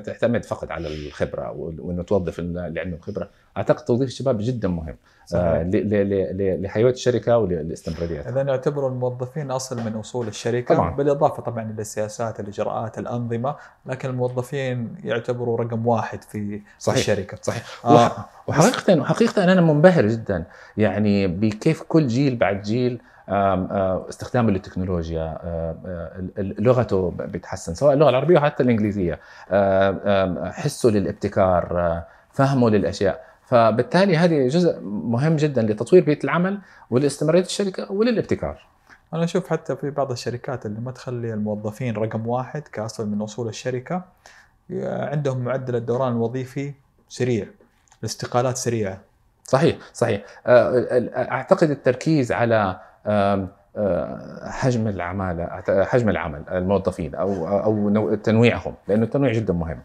تعتمد 0.06 0.46
فقط 0.46 0.72
على 0.72 0.88
الخبرة 0.88 1.52
وإنه 1.52 2.04
توظف 2.04 2.40
اللي 2.40 2.80
عندهم 2.80 3.00
خبره 3.00 3.30
أعتقد 3.58 3.86
توظيف 3.86 4.08
الشباب 4.08 4.38
جدا 4.42 4.68
مهم 4.68 4.88
آه، 4.90 5.26
صحيح. 5.26 5.44
ل- 5.62 5.70
ل- 5.72 6.10
ل- 6.10 6.38
ل- 6.38 6.62
لحياه 6.64 6.90
الشركة 6.90 7.38
وللاستمرارية 7.38 8.20
إذا 8.30 8.42
يعتبروا 8.42 8.90
الموظفين 8.90 9.52
أصل 9.52 9.86
من 9.86 9.94
أصول 9.96 10.28
الشركة 10.28 10.76
طبعاً. 10.76 10.96
بالإضافة 10.96 11.44
طبعا 11.44 11.74
للسياسات 11.78 12.40
الإجراءات 12.40 12.98
الأنظمة 13.00 13.56
لكن 13.86 14.10
الموظفين 14.10 14.96
يعتبروا 15.04 15.58
رقم 15.58 15.88
واحد 15.88 16.24
في 16.24 16.62
صحيح. 16.80 16.98
الشركة 17.00 17.38
صحيح 17.42 17.64
آه. 17.86 17.94
وح- 18.06 18.30
وحقيقة 18.48 19.02
وحقيقه 19.02 19.44
أنا 19.44 19.62
منبهر 19.62 20.08
جدا 20.08 20.44
يعني 20.78 21.28
بكيف 21.28 21.82
كل 21.82 22.08
جيل 22.08 22.36
بعد 22.36 22.62
جيل 22.62 23.02
استخدامه 23.30 24.52
للتكنولوجيا 24.52 25.40
آه، 25.44 25.76
آه، 25.86 26.24
لغته 26.38 27.14
بتحسن 27.18 27.74
سواء 27.74 27.94
اللغة 27.94 28.10
العربية 28.10 28.38
وحتى 28.38 28.64
الإنجليزية. 28.64 29.20
آه، 29.52 30.52
حسه 30.52 30.90
للابتكار 30.90 31.80
آه، 31.80 32.06
فهمه 32.32 32.70
للأشياء. 32.70 33.28
فبالتالي 33.46 34.18
هذه 34.18 34.48
جزء 34.48 34.80
مهم 34.82 35.36
جدا 35.36 35.62
لتطوير 35.62 36.04
بيئة 36.04 36.24
العمل 36.24 36.60
ولاستمراريه 36.90 37.42
الشركة 37.42 37.92
وللابتكار. 37.92 38.68
أنا 39.14 39.24
أشوف 39.24 39.50
حتى 39.50 39.76
في 39.76 39.90
بعض 39.90 40.12
الشركات 40.12 40.66
اللي 40.66 40.80
ما 40.80 40.92
تخلي 40.92 41.34
الموظفين 41.34 41.96
رقم 41.96 42.28
واحد 42.28 42.62
كأصل 42.62 43.10
من 43.10 43.22
أصول 43.22 43.48
الشركة 43.48 44.06
عندهم 44.84 45.38
معدل 45.40 45.76
الدوران 45.76 46.12
الوظيفي 46.12 46.74
سريع 47.10 47.48
الاستقالات 48.04 48.58
سريعة. 48.58 49.02
صحيح 49.44 49.78
صحيح. 49.94 50.22
آه، 50.48 51.10
أعتقد 51.32 51.70
التركيز 51.70 52.32
على 52.32 52.56
آه، 52.56 52.80
حجم 54.44 54.88
العمالة 54.88 55.46
حجم 55.84 56.10
العمل 56.10 56.44
الموظفين 56.52 57.16
أو 57.16 57.48
أو 57.48 58.16
تنويعهم 58.16 58.74
لأنه 58.88 59.04
التنويع 59.04 59.34
جدا 59.34 59.54
مهم. 59.54 59.80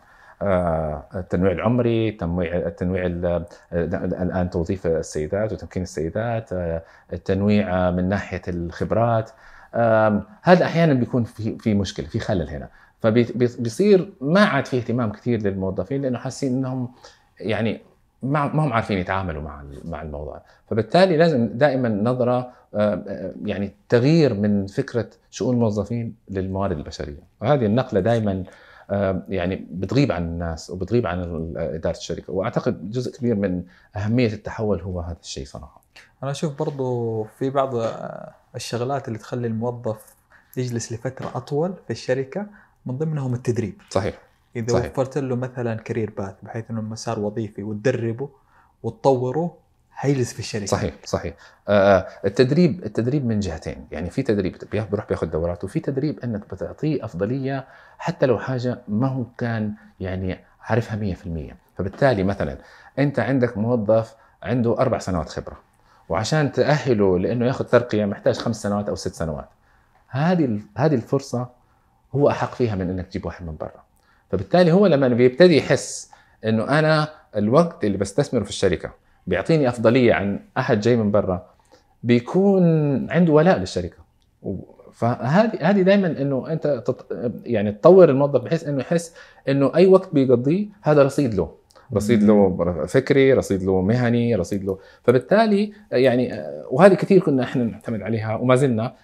التنويع 1.14 1.52
العمري 1.52 2.08
التنويع 2.08 2.56
التنويع 2.56 3.06
ال- 3.06 3.44
الآن 3.72 4.50
توظيف 4.50 4.86
السيدات 4.86 5.52
وتمكين 5.52 5.82
السيدات 5.82 6.50
التنويع 7.12 7.90
من 7.90 8.08
ناحية 8.08 8.42
الخبرات. 8.48 9.30
هذا 10.42 10.64
أحيانا 10.64 10.94
بيكون 10.94 11.24
في 11.24 11.58
في 11.58 11.74
مشكلة 11.74 12.06
في 12.06 12.18
خلل 12.18 12.48
هنا. 12.50 12.68
فبيصير 13.00 14.12
ما 14.20 14.44
عاد 14.44 14.66
في 14.66 14.76
اهتمام 14.78 15.12
كثير 15.12 15.42
للموظفين 15.42 16.02
لأنه 16.02 16.18
حاسين 16.18 16.52
إنهم 16.56 16.88
يعني 17.40 17.80
ما 18.22 18.46
ما 18.46 18.64
هم 18.64 18.72
عارفين 18.72 18.98
يتعاملوا 18.98 19.42
مع 19.42 19.64
مع 19.84 20.02
الموضوع. 20.02 20.42
فبالتالي 20.70 21.16
لازم 21.16 21.46
دائما 21.46 21.88
نظرة 21.88 22.52
آه، 22.74 23.04
آه، 23.08 23.32
يعني 23.44 23.74
تغيير 23.88 24.34
من 24.34 24.66
فكرة 24.66 25.10
شؤون 25.30 25.54
الموظفين 25.54 26.14
للموارد 26.30 26.78
البشرية. 26.78 27.22
وهذه 27.40 27.66
النقلة 27.66 28.00
دائما 28.00 28.44
آه، 28.90 29.22
يعني 29.28 29.66
بتغيب 29.70 30.12
عن 30.12 30.22
الناس 30.22 30.70
وبتغيب 30.70 31.06
عن 31.06 31.52
إدارة 31.56 31.96
الشركة. 31.96 32.32
وأعتقد 32.32 32.90
جزء 32.90 33.18
كبير 33.18 33.34
من 33.34 33.62
أهمية 33.96 34.32
التحول 34.32 34.80
هو 34.80 35.00
هذا 35.00 35.16
الشيء 35.22 35.46
صراحة. 35.46 35.82
أنا 36.22 36.30
أشوف 36.30 36.58
برضو 36.58 37.24
في 37.24 37.50
بعض 37.50 37.74
الشغلات 38.54 39.08
اللي 39.08 39.18
تخلي 39.18 39.46
الموظف 39.46 40.14
يجلس 40.56 40.92
لفترة 40.92 41.30
أطول 41.34 41.74
في 41.86 41.90
الشركة 41.90 42.46
من 42.86 42.98
ضمنهم 42.98 43.34
التدريب. 43.34 43.74
صحيح. 43.90 44.31
إذا 44.56 44.72
صحيح. 44.72 44.92
وفرت 44.92 45.18
له 45.18 45.36
مثلا 45.36 45.74
كارير 45.74 46.10
باث 46.18 46.34
بحيث 46.42 46.64
إنه 46.70 46.80
مسار 46.80 47.20
وظيفي 47.20 47.62
وتدربه 47.62 48.28
وتطوره 48.82 49.56
حيجلس 49.90 50.32
في 50.32 50.38
الشركة. 50.38 50.66
صحيح 50.66 50.94
صحيح. 51.04 51.34
آه، 51.68 52.06
التدريب 52.24 52.84
التدريب 52.84 53.26
من 53.26 53.40
جهتين. 53.40 53.86
يعني 53.90 54.10
في 54.10 54.22
تدريب 54.22 54.56
بيروح 54.72 55.08
بياخذ 55.08 55.26
دورات 55.26 55.64
وفي 55.64 55.80
تدريب 55.80 56.20
إنك 56.20 56.54
بتعطيه 56.54 57.04
أفضلية 57.04 57.66
حتى 57.98 58.26
لو 58.26 58.38
حاجة 58.38 58.78
ما 58.88 59.06
هو 59.08 59.24
كان 59.38 59.74
يعني 60.00 60.38
عارفها 60.60 60.96
100% 60.96 61.54
فبالتالي 61.76 62.24
مثلا 62.24 62.58
أنت 62.98 63.18
عندك 63.18 63.58
موظف 63.58 64.14
عنده 64.42 64.78
أربع 64.78 64.98
سنوات 64.98 65.28
خبرة 65.28 65.56
وعشان 66.08 66.52
تأهله 66.52 67.18
لأنه 67.18 67.46
ياخذ 67.46 67.64
ترقية 67.64 68.04
محتاج 68.04 68.38
خمس 68.38 68.62
سنوات 68.62 68.88
أو 68.88 68.94
ست 68.94 69.14
سنوات. 69.14 69.48
هذه 70.08 70.60
هذه 70.76 70.94
الفرصة 70.94 71.48
هو 72.14 72.30
أحق 72.30 72.54
فيها 72.54 72.74
من 72.74 72.90
إنك 72.90 73.06
تجيب 73.06 73.26
واحد 73.26 73.46
من 73.46 73.56
برا. 73.56 73.82
فبالتالي 74.32 74.72
هو 74.72 74.86
لما 74.86 75.08
بيبتدي 75.08 75.56
يحس 75.56 76.10
إنه 76.44 76.78
أنا 76.78 77.08
الوقت 77.36 77.84
اللي 77.84 77.98
بستثمره 77.98 78.42
في 78.42 78.50
الشركة 78.50 78.90
بيعطيني 79.26 79.68
أفضلية 79.68 80.14
عن 80.14 80.40
أحد 80.58 80.80
جاي 80.80 80.96
من 80.96 81.10
برا 81.10 81.46
بيكون 82.02 82.62
عنده 83.10 83.32
ولاء 83.32 83.58
للشركة. 83.58 83.96
فهذه 84.92 85.58
هذه 85.60 85.82
دائما 85.82 86.06
إنه 86.06 86.52
أنت 86.52 86.82
تط... 86.86 87.06
يعني 87.44 87.72
تطور 87.72 88.08
الموظف 88.08 88.40
بحيث 88.40 88.68
إنه 88.68 88.80
يحس 88.80 89.14
إنه 89.48 89.72
أي 89.74 89.86
وقت 89.86 90.14
بيقضيه 90.14 90.66
هذا 90.82 91.02
رصيد 91.02 91.34
له. 91.34 91.50
رصيد 91.94 92.22
له 92.22 92.86
فكري 92.86 93.32
رصيد 93.32 93.62
له 93.62 93.80
مهني 93.80 94.34
رصيد 94.34 94.64
له. 94.64 94.78
فبالتالي 95.02 95.72
يعني 95.92 96.44
وهذه 96.70 96.94
كثير 96.94 97.20
كنا 97.20 97.42
إحنا 97.42 97.64
نعتمد 97.64 98.02
عليها 98.02 98.36
وما 98.36 98.56
زلنا. 98.56 98.94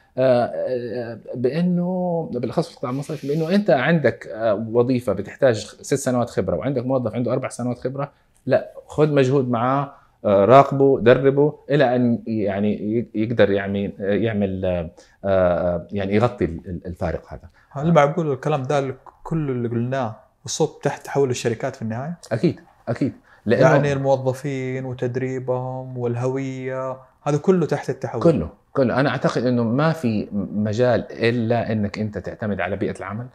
بأنه 1.35 2.28
بالأخص 2.33 2.66
في 2.68 2.74
القطاع 2.74 2.90
المصرفي 2.90 3.28
بأنه 3.28 3.54
أنت 3.54 3.70
عندك 3.70 4.26
آه، 4.26 4.54
وظيفة 4.54 5.12
بتحتاج 5.12 5.57
ست 5.81 5.94
سنوات 5.94 6.31
خبرة 6.31 6.57
وعندك 6.57 6.87
موظف 6.87 7.14
عنده 7.14 7.33
أربع 7.33 7.48
سنوات 7.48 7.78
خبرة 7.78 8.12
لا 8.46 8.70
خذ 8.87 9.12
مجهود 9.14 9.48
معاه 9.50 9.92
آه، 10.24 10.44
راقبه 10.44 11.00
دربه 11.00 11.54
إلى 11.70 11.96
أن 11.96 12.18
يعني 12.26 13.07
يقدر 13.14 13.50
يعمل 13.50 13.92
يعمل 13.98 14.64
آه، 14.64 14.90
آه، 15.24 15.87
يعني 15.92 16.14
يغطي 16.14 16.44
ال- 16.44 16.81
الفارق 16.87 17.33
هذا 17.33 17.48
هل 17.70 17.92
معقول 17.92 18.33
الكلام 18.33 18.62
ده 18.62 18.94
كله 19.24 19.52
اللي 19.52 19.68
قلناه 19.68 20.16
يصب 20.46 20.68
تحت 20.83 21.04
تحول 21.04 21.31
الشركات 21.31 21.76
في 21.76 21.83
النهاية؟ 21.83 22.18
أكيد 22.33 22.61
أكيد 22.88 23.12
لأنه 23.46 23.66
يعني 23.70 23.92
الموظفين 23.92 24.85
وتدريبهم 24.85 25.98
والهوية 25.98 26.96
هذا 27.22 27.37
كله 27.38 27.66
تحت 27.66 27.90
التحول. 27.90 28.22
كله 28.22 28.48
كله. 28.72 29.00
أنا 29.00 29.09
أعتقد 29.11 29.46
إنه 29.46 29.62
ما 29.62 29.92
في 29.92 30.28
مجال 30.54 31.04
إلا 31.12 31.72
إنك 31.72 31.98
أنت 31.98 32.18
تعتمد 32.18 32.61
على 32.61 32.76
بيئة 32.76 32.98
العمل 32.98 33.26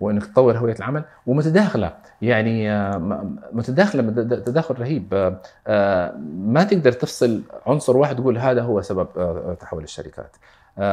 وإنك 0.00 0.26
تطور 0.26 0.58
هوية 0.58 0.74
العمل 0.74 1.04
ومتداخلة. 1.26 1.92
يعني 2.22 2.72
آه، 2.72 3.26
متداخلة 3.52 4.02
تداخل 4.22 4.74
رهيب. 4.78 5.14
آه، 5.14 5.40
آه، 5.66 6.14
ما 6.38 6.64
تقدر 6.64 6.92
تفصل 6.92 7.42
عنصر 7.66 7.96
واحد 7.96 8.16
تقول 8.16 8.38
هذا 8.38 8.62
هو 8.62 8.82
سبب 8.82 9.08
تحول 9.60 9.82
الشركات. 9.82 10.36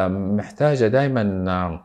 محتاجة 0.09 0.87
دائما 0.87 1.79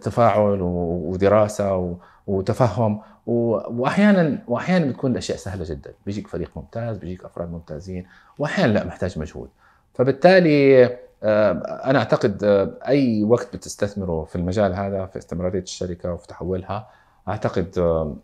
تفاعل 0.00 0.58
ودراسة 0.62 1.96
وتفهم. 2.28 3.00
و- 3.26 3.82
واحيانا 3.82 4.38
وأحيانا 4.48 4.86
بتكون 4.86 5.10
الأشياء 5.12 5.38
سهلة 5.38 5.64
جدا. 5.64 5.92
بيجيك 6.06 6.26
فريق 6.28 6.50
ممتاز 6.56 6.98
بيجيك 6.98 7.24
أفراد 7.24 7.50
ممتازين 7.50 8.06
وأحيانا 8.38 8.72
لا 8.72 8.84
محتاج 8.84 9.18
مجهود. 9.18 9.48
فبالتالي 9.94 10.84
آه، 11.22 11.52
أنا 11.84 11.98
أعتقد 11.98 12.44
آه، 12.44 12.70
أي 12.88 13.24
وقت 13.24 13.56
بتستثمره 13.56 14.24
في 14.24 14.36
المجال 14.36 14.74
هذا 14.74 15.06
في 15.06 15.18
استمرارية 15.18 15.60
الشركة 15.62 16.12
وفي 16.12 16.26
تحولها 16.26 16.88
أعتقد 17.28 17.78
آه، 17.78 18.16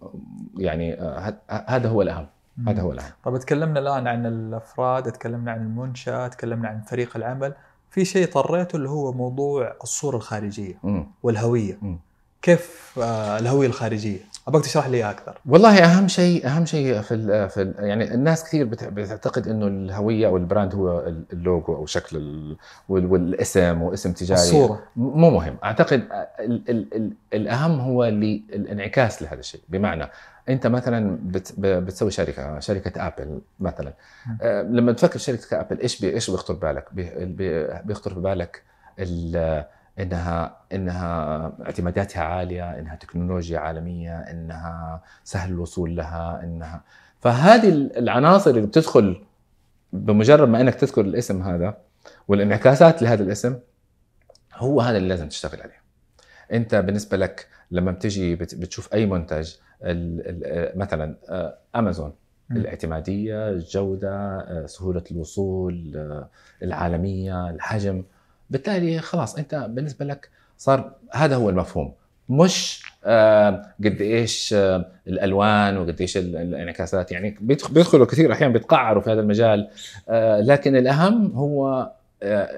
يعني 0.58 0.94
هذا- 1.68 1.88
هو 1.88 2.02
الأهم. 2.02 2.26
هذا 2.68 2.82
هو 2.82 2.92
الأهم. 2.92 3.10
طب 3.24 3.36
تكلمنا 3.38 3.80
الآن 3.80 4.06
عن 4.06 4.26
الأفراد 4.26 5.12
تكلمنا 5.12 5.52
عن 5.52 5.60
المنشأة 5.60 6.28
تكلمنا 6.28 6.68
عن 6.68 6.80
فريق 6.80 7.16
العمل. 7.16 7.54
في 7.90 8.04
شيء 8.04 8.26
طريته 8.32 8.76
اللي 8.76 8.88
هو 8.88 9.12
موضوع 9.12 9.74
الصورة 9.82 10.16
الخارجية. 10.16 10.74
والهوية. 11.22 11.78
كيف 12.48 12.92
آه، 13.02 13.38
الهوية 13.38 13.66
الخارجية؟ 13.66 14.18
أبغاك 14.48 14.64
تشرح 14.64 14.86
لي 14.88 15.10
أكثر. 15.10 15.38
والله 15.46 15.78
أهم 15.84 16.08
شيء 16.08 16.46
أهم 16.46 16.64
شيء 16.66 17.00
في 17.00 17.14
ال 17.14 17.48
في 17.50 17.62
ال 17.62 17.74
يعني 17.78 18.14
الناس 18.14 18.44
كثير 18.44 18.66
بت- 18.66 18.84
بتعتقد 18.84 19.48
إنه 19.48 19.66
الهوية 19.66 20.26
أو 20.26 20.36
ال 20.36 20.43
brand 20.43 20.74
هو 20.74 20.98
ال- 20.98 21.24
اللوجو 21.32 21.76
أو 21.76 21.86
شكل 21.86 22.16
ال 22.16 22.56
وال- 22.88 23.06
والاسم 23.06 23.82
واسم 23.82 24.12
تجاري. 24.12 24.40
الصورة. 24.40 24.82
مو 24.96 25.30
مهم. 25.30 25.56
أعتقد 25.64 26.08
ال 26.40 26.70
ال 26.70 26.94
ال 26.96 27.12
الأهم 27.34 27.80
هو 27.80 28.04
الانعكاس 28.04 29.22
لهذا 29.22 29.40
الشيء. 29.40 29.60
بمعنى 29.68 30.08
أنت 30.48 30.66
مثلا 30.66 31.18
بت 31.22 31.52
بتسوي 31.58 32.10
شركة 32.10 32.58
شركة 32.60 33.06
آبل 33.06 33.40
مثلا. 33.60 33.92
آه، 34.42 34.62
لما 34.62 34.92
تفكر 34.92 35.18
شركة 35.18 35.60
آبل 35.60 35.80
إيش 35.80 36.04
إيش 36.04 36.30
بيخطر 36.30 36.54
بالك 36.54 36.84
بي- 36.92 37.24
بي- 37.24 37.68
بيخطر 37.84 38.14
في 38.14 38.20
بالك 38.20 38.62
ال- 38.98 39.64
إنها 40.00 40.56
إنها 40.72 41.52
اعتماداتها 41.66 42.22
عالية 42.22 42.78
إنها 42.78 42.94
تكنولوجيا 42.96 43.58
عالمية 43.58 44.18
إنها 44.20 45.02
سهل 45.24 45.52
الوصول 45.52 45.96
لها 45.96 46.40
إنها 46.44 46.84
فهذه 47.20 47.68
العناصر 47.72 48.50
اللي 48.50 48.60
بتدخل 48.66 49.22
بمجرد 49.92 50.48
ما 50.48 50.60
إنك 50.60 50.74
تذكر 50.74 51.00
الاسم 51.00 51.42
هذا 51.42 51.76
والانعكاسات 52.28 53.02
لهذا 53.02 53.22
الاسم 53.22 53.58
هو 54.54 54.80
هذا 54.80 54.96
اللي 54.96 55.08
لازم 55.08 55.28
تشتغل 55.28 55.60
عليه 55.62 55.82
أنت 56.52 56.74
بالنسبة 56.74 57.16
لك 57.16 57.46
لما 57.70 57.92
بتجي 57.92 58.36
بت- 58.36 58.54
بتشوف 58.54 58.94
أي 58.94 59.06
منتج 59.06 59.54
مثلا 60.76 61.16
آه، 61.28 61.58
أمازون. 61.76 62.12
الاعتمادية 62.50 63.48
الجودة 63.48 64.10
آه، 64.40 64.66
سهولة 64.66 65.02
الوصول 65.10 65.92
آه، 65.96 66.28
العالمية 66.62 67.50
الحجم 67.50 68.02
بالتالي 68.50 68.98
خلاص 68.98 69.38
انت 69.38 69.54
بالنسبة 69.54 70.04
لك 70.04 70.28
صار 70.58 70.92
هذا 71.12 71.36
هو 71.36 71.50
المفهوم. 71.50 71.92
مش 72.28 72.82
آه 73.04 73.62
قد 73.84 74.00
إيش 74.00 74.54
آه 74.58 74.86
الألوان 75.06 75.76
وقد 75.78 76.00
إيش 76.00 76.16
ال- 76.16 76.36
الانعكاسات. 76.36 77.12
يعني 77.12 77.36
بيدخ- 77.40 77.70
بيدخلوا 77.70 78.06
كثير 78.06 78.32
أحيانا 78.32 78.52
بيتقعروا 78.52 79.02
في 79.02 79.12
هذا 79.12 79.20
المجال 79.20 79.70
آه 80.08 80.40
لكن 80.40 80.76
الأهم 80.76 81.32
هو 81.32 81.90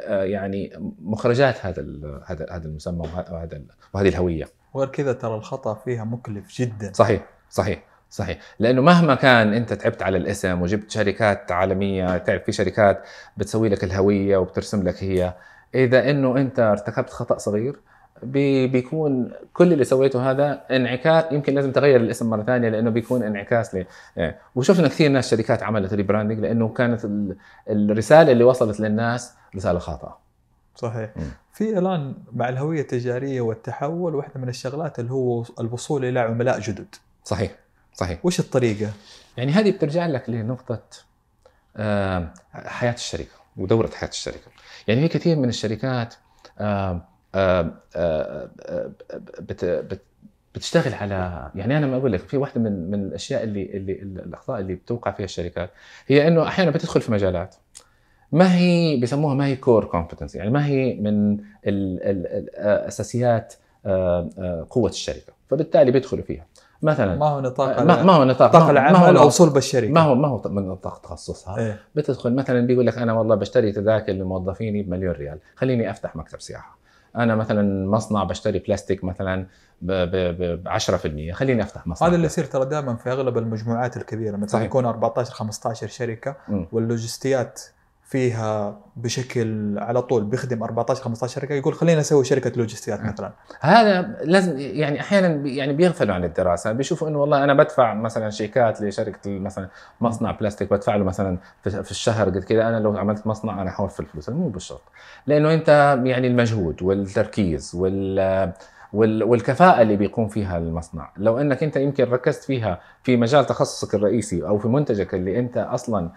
يعني 0.08 0.72
مخرجات 1.02 1.66
هذا 1.66 1.84
هذا 2.26 2.46
هذا 2.50 2.66
المسمى 2.68 2.98
وه- 3.00 3.32
وهذا 3.32 3.60
وهذه 3.94 4.08
الهوية. 4.08 4.44
وغير 4.74 4.88
كذا 4.88 5.12
ترى 5.12 5.34
الخطأ 5.34 5.74
فيها 5.74 6.04
مكلف 6.04 6.56
جدا. 6.60 6.92
صحيح 6.94 7.24
صحيح 7.50 7.82
صحيح. 8.10 8.38
لأنه 8.58 8.82
مهما 8.82 9.14
كان 9.14 9.54
أنت 9.54 9.72
تعبت 9.72 10.02
على 10.02 10.16
الاسم 10.18 10.62
وجبت 10.62 10.90
شركات 10.90 11.52
عالمية 11.52 12.18
تعرف 12.18 12.42
في 12.42 12.52
شركات 12.52 13.02
بتسوي 13.36 13.68
لك 13.68 13.84
الهوية 13.84 14.36
وبترسم 14.36 14.82
لك 14.82 15.04
هي 15.04 15.34
إذا 15.74 16.10
إنه 16.10 16.36
أنت 16.36 16.58
ارتكبت 16.60 17.10
خطأ 17.10 17.38
صغير 17.38 17.76
بي 18.22 18.66
بيكون 18.66 19.32
كل 19.54 19.72
اللي 19.72 19.84
سويته 19.84 20.30
هذا 20.30 20.62
انعكاس 20.70 21.24
يمكن 21.32 21.54
لازم 21.54 21.72
تغير 21.72 22.00
الاسم 22.00 22.30
مرة 22.30 22.42
ثانية 22.42 22.68
لأنه 22.68 22.90
بيكون 22.90 23.22
انعكاس 23.22 23.74
ل 23.74 23.84
يعني 24.16 24.36
وشفنا 24.54 24.88
كثير 24.88 25.10
ناس 25.10 25.30
شركات 25.30 25.62
عملت 25.62 25.94
ريبراندنج 25.94 26.38
لأنه 26.38 26.68
كانت 26.68 27.04
ال- 27.04 27.36
الرسالة 27.68 28.32
اللي 28.32 28.44
وصلت 28.44 28.80
للناس 28.80 29.32
رسالة 29.56 29.78
خاطئة. 29.78 30.18
صحيح. 30.76 31.10
مم. 31.16 31.22
في 31.52 31.78
الان 31.78 32.14
مع 32.32 32.48
الهوية 32.48 32.80
التجارية 32.80 33.40
والتحول 33.40 34.14
واحدة 34.14 34.40
من 34.40 34.48
الشغلات 34.48 34.98
اللي 34.98 35.12
هو 35.12 35.44
الوصول 35.60 36.04
إلى 36.04 36.20
عملاء 36.20 36.60
جدد. 36.60 36.94
صحيح 37.24 37.50
صحيح. 37.94 38.18
وش 38.24 38.40
الطريقة؟ 38.40 38.90
يعني 39.36 39.52
هذه 39.52 39.70
بترجع 39.70 40.06
لك 40.06 40.30
لنقطة 40.30 40.80
آه، 41.76 42.28
حياة 42.52 42.92
الشركة 43.58 43.74
ودورة 43.74 43.90
حياة 43.94 44.08
الشركة. 44.10 44.50
يعني 44.88 45.00
في 45.00 45.08
كثير 45.08 45.36
من 45.36 45.48
الشركات 45.48 46.14
آه، 46.58 47.00
آه، 47.34 47.72
آه، 47.96 48.50
بت- 49.40 49.64
بت- 49.64 50.02
بتشتغل 50.54 50.94
على 50.94 51.50
يعني 51.54 51.78
أنا 51.78 51.86
ما 51.86 51.96
أقول 51.96 52.12
لك 52.12 52.20
في 52.20 52.36
واحدة 52.36 52.60
من 52.60 52.90
من 52.90 53.04
الأشياء 53.06 53.42
اللي 53.42 53.62
اللي 53.76 53.92
الأخطاء 54.02 54.60
اللي 54.60 54.74
بتوقع 54.74 55.10
فيها 55.10 55.24
الشركات 55.24 55.70
هي 56.08 56.28
إنه 56.28 56.42
أحيانا 56.42 56.70
بتدخل 56.70 57.00
في 57.00 57.12
مجالات 57.12 57.54
ما 58.32 58.56
هي 58.56 58.96
بيسموها 58.96 59.34
ما 59.34 59.46
هي 59.46 59.56
core 59.56 59.84
competence 59.84 60.34
يعني 60.34 60.50
ما 60.50 60.66
هي 60.66 60.94
من 60.94 61.32
ال- 61.66 62.50
أساسيات 62.88 63.54
قوة 64.70 64.90
الشركة 64.90 65.32
فبالتالي 65.50 65.90
بيدخلوا 65.90 66.24
فيها. 66.24 66.46
مثلا. 66.82 67.16
ما 67.16 67.26
هو 67.28 67.40
نطاق 67.40 67.82
ما, 67.82 68.02
ما 68.02 68.12
هو 68.12 68.24
نطاق. 68.24 68.48
نطاق 68.48 68.60
ما 68.62 68.68
هو- 68.68 68.72
ما 68.72 68.90
العمل 69.00 69.16
أو 69.16 69.28
صلب 69.28 69.56
الشركة. 69.56 69.92
ما 69.92 70.00
هو 70.00 70.14
ما 70.14 70.28
هو 70.28 70.42
من 70.46 70.68
نطاق 70.68 70.98
تخصصها. 71.00 71.58
إيه. 71.58 71.80
بتدخل 71.94 72.34
مثلا 72.34 72.66
بيقول 72.66 72.86
لك 72.86 72.98
أنا 72.98 73.12
والله 73.12 73.34
بشتري 73.34 73.72
تذاكر 73.72 74.12
لموظفيني 74.12 74.82
بمليون 74.82 75.12
ريال. 75.14 75.38
خليني 75.56 75.90
أفتح 75.90 76.16
مكتب 76.16 76.40
سياحة. 76.40 76.76
أنا 77.16 77.34
مثلا 77.34 77.90
مصنع 77.90 78.24
بشتري 78.24 78.58
بلاستيك 78.58 79.04
مثلا 79.04 79.46
ب 79.82 79.92
ب- 79.92 80.62
ب 80.62 80.68
10% 80.68 81.32
خليني 81.32 81.62
أفتح 81.62 81.86
مصنع 81.86 82.08
هذا 82.08 82.14
اللي. 82.16 82.26
يصير 82.26 82.44
ترى 82.44 82.64
دائما 82.64 82.96
في 82.96 83.10
أغلب 83.12 83.38
المجموعات 83.38 83.96
الكبيرة. 83.96 84.36
مثلا 84.36 84.48
صحيح. 84.48 84.64
يكون 84.64 84.84
14 84.86 85.32
15 85.34 85.86
شركة. 85.86 86.36
واللوجستيات 86.72 87.60
فيها 88.08 88.78
بشكل 88.96 89.78
على 89.78 90.02
طول 90.02 90.24
بيخدم 90.24 90.62
14 90.62 91.02
15 91.02 91.40
شركة 91.40 91.54
يقول 91.54 91.74
خلينا 91.74 92.00
نسوي 92.00 92.24
شركة 92.24 92.52
لوجستيات. 92.56 93.00
مثلا. 93.04 93.32
هذا 93.60 94.00
لازم 94.24 94.58
يعني 94.58 95.00
أحيانا 95.00 95.28
يعني 95.48 95.72
بيغفلوا 95.72 96.14
عن 96.14 96.24
الدراسة. 96.24 96.72
بيشوفوا 96.72 97.08
إنه 97.08 97.20
والله 97.20 97.44
أنا 97.44 97.54
بدفع 97.54 97.94
مثلا 97.94 98.30
شيكات 98.30 98.82
لشركة 98.82 99.38
مثلا 99.38 99.68
مصنع 100.00 100.30
بلاستيك 100.30 100.70
بدفع 100.70 100.96
له 100.96 101.04
مثلا 101.04 101.38
في 101.62 101.90
الشهر 101.90 102.28
قد 102.28 102.38
كذا 102.44 102.68
أنا 102.68 102.80
لو 102.80 102.98
عملت 102.98 103.26
مصنع 103.26 103.62
أنا 103.62 103.70
حوفر 103.70 104.02
الفلوس. 104.02 104.28
مو 104.30 104.48
بالشرط. 104.48 104.82
لأنه 105.26 105.54
أنت 105.54 105.68
يعني 106.04 106.26
المجهود 106.26 106.82
والتركيز 106.82 107.72
وال 107.74 108.52
وال- 108.92 109.22
والكفاءة 109.22 109.82
اللي 109.82 109.96
بيقوم 109.96 110.28
فيها 110.28 110.58
المصنع. 110.58 111.10
لو 111.16 111.38
إنك 111.38 111.62
أنت 111.62 111.76
يمكن 111.76 112.04
ركزت 112.04 112.44
فيها 112.44 112.80
في 113.02 113.16
مجال 113.16 113.46
تخصصك 113.46 113.94
الرئيسي 113.94 114.46
أو 114.46 114.58
في 114.58 114.68
منتجك 114.68 115.14
اللي 115.14 115.38
أنت 115.38 115.56
أصلا 115.56 116.10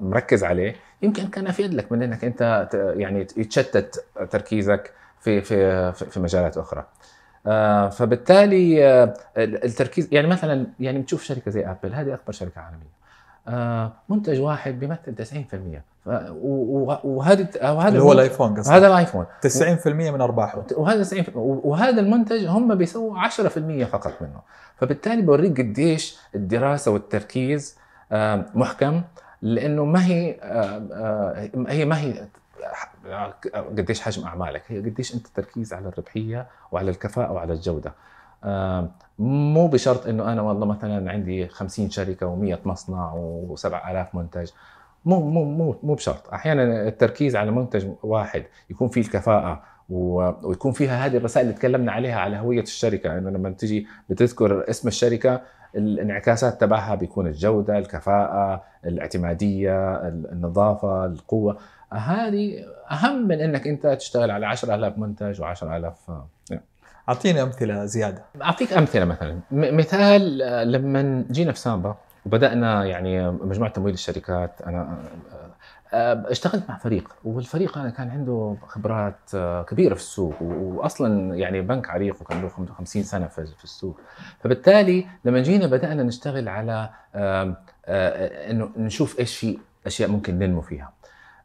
مركز 0.00 0.44
عليه. 0.44 0.74
يمكن 1.02 1.26
كان 1.26 1.46
افيد 1.46 1.74
لك 1.74 1.92
من 1.92 2.02
إنك 2.02 2.24
أنت 2.24 2.68
يعني 2.96 3.20
يتشتت 3.20 4.04
تركيزك 4.30 4.92
في 5.20 5.40
في 5.40 5.92
في 5.92 6.20
مجالات 6.20 6.56
أخرى. 6.58 6.84
آه، 7.46 7.88
فبالتالي 7.88 8.84
آه، 8.88 9.14
التركيز 9.36 10.08
يعني 10.12 10.28
مثلا 10.28 10.66
يعني 10.80 10.98
بتشوف 10.98 11.22
شركة 11.22 11.50
زي 11.50 11.66
ابل 11.66 11.94
هذه 11.94 12.14
أكبر 12.14 12.32
شركة 12.32 12.60
عالمية. 12.60 13.00
آه، 13.48 13.92
منتج 14.08 14.40
واحد 14.40 14.78
بيمثل 14.80 15.14
90% 15.14 15.82
ف- 16.04 16.08
و- 16.30 16.90
و- 16.90 16.98
وهذا 17.04 17.48
وهذا 17.72 17.88
اللي 17.88 18.02
هو 18.02 18.12
الآيفون 18.12 18.54
قصدي 18.54 18.74
هذا 18.74 18.86
الآيفون. 18.86 19.26
90% 19.42 20.10
من 20.10 20.20
أرباحه. 20.20 20.64
وهذا 20.76 21.02
90% 21.04 21.36
وهذا 21.36 22.00
المنتج 22.00 22.46
هم 22.46 22.74
بيسووا 22.74 23.18
10% 23.18 23.84
فقط 23.84 24.12
منه. 24.22 24.40
فبالتالي 24.76 25.22
بوريك 25.22 25.60
قديش 25.60 26.18
الدراسة 26.34 26.90
والتركيز 26.90 27.76
آه، 28.12 28.46
محكم. 28.54 29.02
لأنه 29.42 29.84
ما 29.84 30.06
هي 30.06 30.36
آه، 30.42 30.88
آه، 30.92 31.48
هي 31.68 31.84
ما 31.84 32.00
هي 32.00 32.28
قديش 33.78 34.00
حجم 34.00 34.24
أعمالك؟ 34.24 34.62
هي 34.68 34.78
قديش 34.78 35.14
أنت 35.14 35.26
تركيز 35.26 35.72
على 35.72 35.88
الربحية 35.88 36.46
وعلى 36.72 36.90
الكفاءة 36.90 37.32
وعلى 37.32 37.52
الجودة. 37.52 37.94
آه، 38.44 38.90
مو 39.18 39.68
بشرط 39.68 40.06
إنه 40.06 40.32
أنا 40.32 40.42
والله 40.42 40.66
مثلا 40.66 41.12
عندي 41.12 41.48
50 41.48 41.90
شركة 41.90 42.26
و100 42.26 42.66
مصنع 42.66 43.12
و7000 43.48 44.14
منتج. 44.14 44.50
مو 45.04 45.20
مو 45.30 45.44
مو 45.44 45.76
مو 45.82 45.94
بشرط. 45.94 46.28
أحيانا 46.28 46.88
التركيز 46.88 47.36
على 47.36 47.50
منتج 47.50 47.86
واحد 48.02 48.44
يكون 48.70 48.88
فيه 48.88 49.00
الكفاءة 49.00 49.62
ويكون 49.88 50.72
فيها 50.72 51.06
هذه 51.06 51.16
الرسائل 51.16 51.46
اللي 51.46 51.58
تكلمنا 51.58 51.92
عليها 51.92 52.20
على 52.20 52.36
هوية 52.36 52.62
الشركة. 52.62 53.18
إنه 53.18 53.30
لما 53.30 53.50
تجي 53.50 53.86
بتذكر 54.08 54.70
اسم 54.70 54.88
الشركة 54.88 55.42
الانعكاسات 55.74 56.60
تبعها 56.60 56.94
بيكون 56.94 57.26
الجودة، 57.26 57.78
الكفاءة، 57.78 58.62
الاعتمادية، 58.86 59.96
النظافة، 60.08 61.06
القوة، 61.06 61.58
هذه 61.92 62.64
أهم 62.90 63.28
من 63.28 63.40
إنك 63.40 63.66
أنت 63.66 63.86
تشتغل 63.86 64.30
على 64.30 64.46
10000 64.46 64.98
منتج 64.98 65.42
و10000 65.42 66.10
أعطيني 67.08 67.42
أمثلة 67.42 67.84
زيادة. 67.84 68.22
أعطيك 68.42 68.72
أمثلة 68.72 69.04
مثلا. 69.04 69.40
مثال 69.50 70.42
آه، 70.42 70.64
لما 70.64 71.24
جينا 71.30 71.52
في 71.52 71.58
سامبا 71.58 71.94
وبدأنا 72.26 72.84
يعني 72.84 73.30
مجموعة 73.30 73.72
تمويل 73.72 73.94
الشركات 73.94 74.62
أنا 74.66 74.80
آه، 74.80 75.49
اشتغلت 75.92 76.68
مع 76.68 76.76
فريق 76.78 77.16
والفريق 77.24 77.78
أنا 77.78 77.90
كان 77.90 78.10
عنده 78.10 78.56
خبرات 78.66 79.18
آه، 79.34 79.62
كبيرة 79.62 79.94
في 79.94 80.00
السوق 80.00 80.34
واصلا 80.42 81.34
يعني 81.34 81.60
بنك 81.60 81.90
عريق 81.90 82.22
وكان 82.22 82.42
له 82.42 82.48
50 82.48 83.02
سنة 83.02 83.26
في 83.28 83.64
السوق. 83.64 84.00
فبالتالي 84.40 85.06
لما 85.24 85.40
جينا 85.40 85.66
بدأنا 85.66 86.02
نشتغل 86.02 86.48
على 86.48 86.90
آه، 87.14 87.56
إنه 88.50 88.70
نشوف 88.76 89.18
إيش 89.18 89.36
في 89.36 89.58
أشياء 89.86 90.10
ممكن 90.10 90.38
ننمو 90.38 90.60
فيها. 90.60 90.92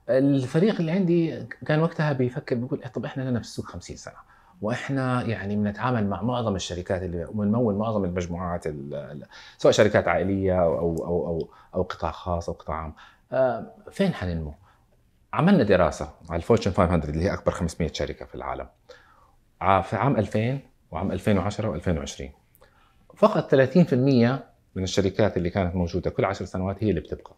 الفريق 0.09 0.79
اللي 0.79 0.91
عندي 0.91 1.45
كان 1.65 1.79
وقتها 1.79 2.13
بيفكر 2.13 2.55
بيقول 2.55 2.81
إيه 2.81 2.87
طب 2.87 3.05
إحنا 3.05 3.23
لنا 3.23 3.39
في 3.39 3.45
السوق 3.45 3.65
50 3.65 3.95
سنة 3.97 4.13
وإحنا 4.61 5.23
يعني 5.23 5.55
بنتعامل 5.55 6.07
مع 6.07 6.21
معظم 6.21 6.55
الشركات 6.55 7.01
اللي 7.03 7.25
وبنمول 7.25 7.75
معظم 7.75 8.05
المجموعات 8.05 8.67
ال- 8.67 8.93
ال- 8.95 9.25
سواء 9.57 9.73
شركات 9.73 10.07
عائلية 10.07 10.63
أو 10.63 10.79
أو 10.79 11.05
أو 11.27 11.47
أو, 11.75 11.81
قطاع 11.83 12.11
خاص 12.11 12.49
أو 12.49 12.55
قطاع 12.55 12.75
عام. 12.75 12.89
آه، 12.89 12.95
فين 13.91 14.13
حننمو؟ 14.13 14.53
عملنا 15.33 15.63
دراسة 15.63 16.09
على 16.29 16.37
الفورتشن 16.37 16.71
500 16.71 17.03
اللي 17.09 17.23
هي 17.25 17.33
أكبر 17.33 17.51
500 17.51 17.89
شركة 17.93 18.25
في 18.25 18.35
العالم 18.35 18.67
ع- 19.61 19.81
في 19.81 19.95
عام 19.95 20.17
2000 20.17 20.59
وعام 20.91 21.11
2010 21.11 21.79
و2020 21.79 22.23
فقط 23.17 23.55
30% 23.55 23.57
من 24.75 24.83
الشركات 24.83 25.37
اللي 25.37 25.49
كانت 25.49 25.75
موجودة 25.75 26.09
كل 26.09 26.25
10 26.25 26.45
سنوات 26.45 26.83
هي 26.83 26.89
اللي 26.89 27.01
بتبقى 27.01 27.31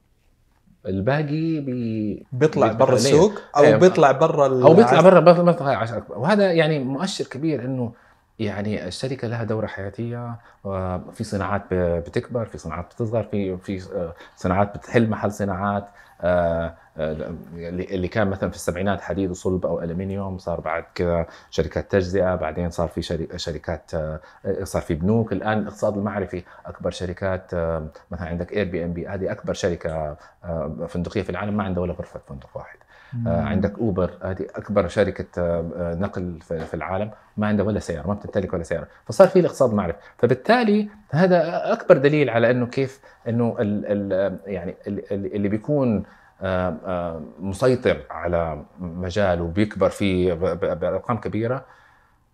الباقي 0.85 1.59
بي 1.59 2.25
بيطلع 2.31 2.71
برا؟ 2.71 2.93
السوق 2.95 3.31
أو 3.57 3.63
إيه. 3.63 3.75
بيطلع 3.75 4.11
برا 4.11 4.47
أو 4.63 4.73
بيطلع 4.73 5.01
برا 5.01 5.19
برا. 5.19 6.03
وهذا 6.09 6.51
يعني 6.51 6.79
مؤشر 6.79 7.25
كبير 7.25 7.65
إنه 7.65 7.93
يعني 8.39 8.87
الشركة 8.87 9.27
لها 9.27 9.43
دورة 9.43 9.67
حياتية 9.67 10.35
وفي 10.63 11.23
صناعات 11.23 11.61
ب- 11.71 12.03
بتكبر 12.03 12.45
في 12.45 12.57
صناعات 12.57 12.85
بتصغر 12.85 13.23
في 13.23 13.57
في 13.57 13.81
آه، 13.95 14.13
صناعات 14.35 14.77
بتحل 14.77 15.09
محل 15.09 15.31
صناعات 15.31 15.87
آه، 16.21 16.73
آه، 16.97 17.35
اللي 17.55 18.07
كان 18.07 18.27
مثلا 18.27 18.49
في 18.49 18.55
السبعينات 18.55 19.01
حديد 19.01 19.31
وصلب 19.31 19.65
أو 19.65 19.81
الومنيوم 19.83 20.37
صار 20.37 20.59
بعد 20.61 20.83
كذا 20.95 21.25
شركات 21.49 21.91
تجزئة 21.91 22.35
بعدين 22.35 22.69
صار 22.69 22.87
في 22.87 23.01
شركات 23.37 23.91
آه، 23.93 24.19
صار 24.63 24.81
في 24.81 24.93
بنوك. 24.93 25.33
الآن 25.33 25.57
الاقتصاد 25.59 25.97
المعرفي 25.97 26.43
أكبر 26.65 26.91
شركات 26.91 27.53
آه، 27.53 27.87
مثلا 28.11 28.27
عندك 28.27 28.53
Airbnb 28.53 29.07
هذه 29.07 29.31
أكبر 29.31 29.53
شركة 29.53 30.17
آه، 30.43 30.87
فندقية 30.89 31.21
في 31.21 31.29
العالم 31.29 31.57
ما 31.57 31.63
عندها 31.63 31.83
ولا 31.83 31.93
غرفة 31.93 32.19
فندق 32.29 32.49
واحد. 32.57 32.77
آه، 32.79 32.86
عندك 33.25 33.79
أوبر 33.79 34.11
هذه 34.23 34.45
أكبر 34.55 34.87
شركة 34.87 35.25
آه، 35.41 35.65
آه، 35.77 35.93
نقل 35.95 36.39
في 36.41 36.73
العالم 36.73 37.11
ما 37.37 37.47
عندها 37.47 37.65
ولا 37.65 37.79
سيارة 37.79 38.07
ما 38.07 38.13
بتمتلك 38.13 38.53
ولا 38.53 38.63
سيارة. 38.63 38.87
فصار 39.05 39.27
في 39.27 39.39
الاقتصاد 39.39 39.69
المعرفي 39.69 39.97
فبالتالي 40.17 40.89
هذا 41.11 41.73
أكبر 41.73 41.97
دليل 41.97 42.29
على 42.29 42.51
إنه 42.51 42.65
كيف 42.65 42.99
إنه 43.27 43.55
ال 43.59 43.85
ال 44.13 44.39
يعني 44.45 44.75
ال- 44.87 45.13
ال- 45.13 45.35
اللي 45.35 45.47
بيكون 45.49 46.03
آه، 46.41 46.75
آه، 46.85 47.21
مسيطر 47.39 47.97
على 48.11 48.63
مجال 48.79 49.41
وبيكبر 49.41 49.89
فيه 49.89 50.33
بأرقام 50.73 51.17
كبيرة 51.17 51.65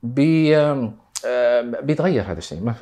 بي 0.04 0.58
آه، 0.58 0.92
بيتغير 1.84 2.24
هذا 2.24 2.38
الشيء. 2.38 2.64
ما 2.64 2.74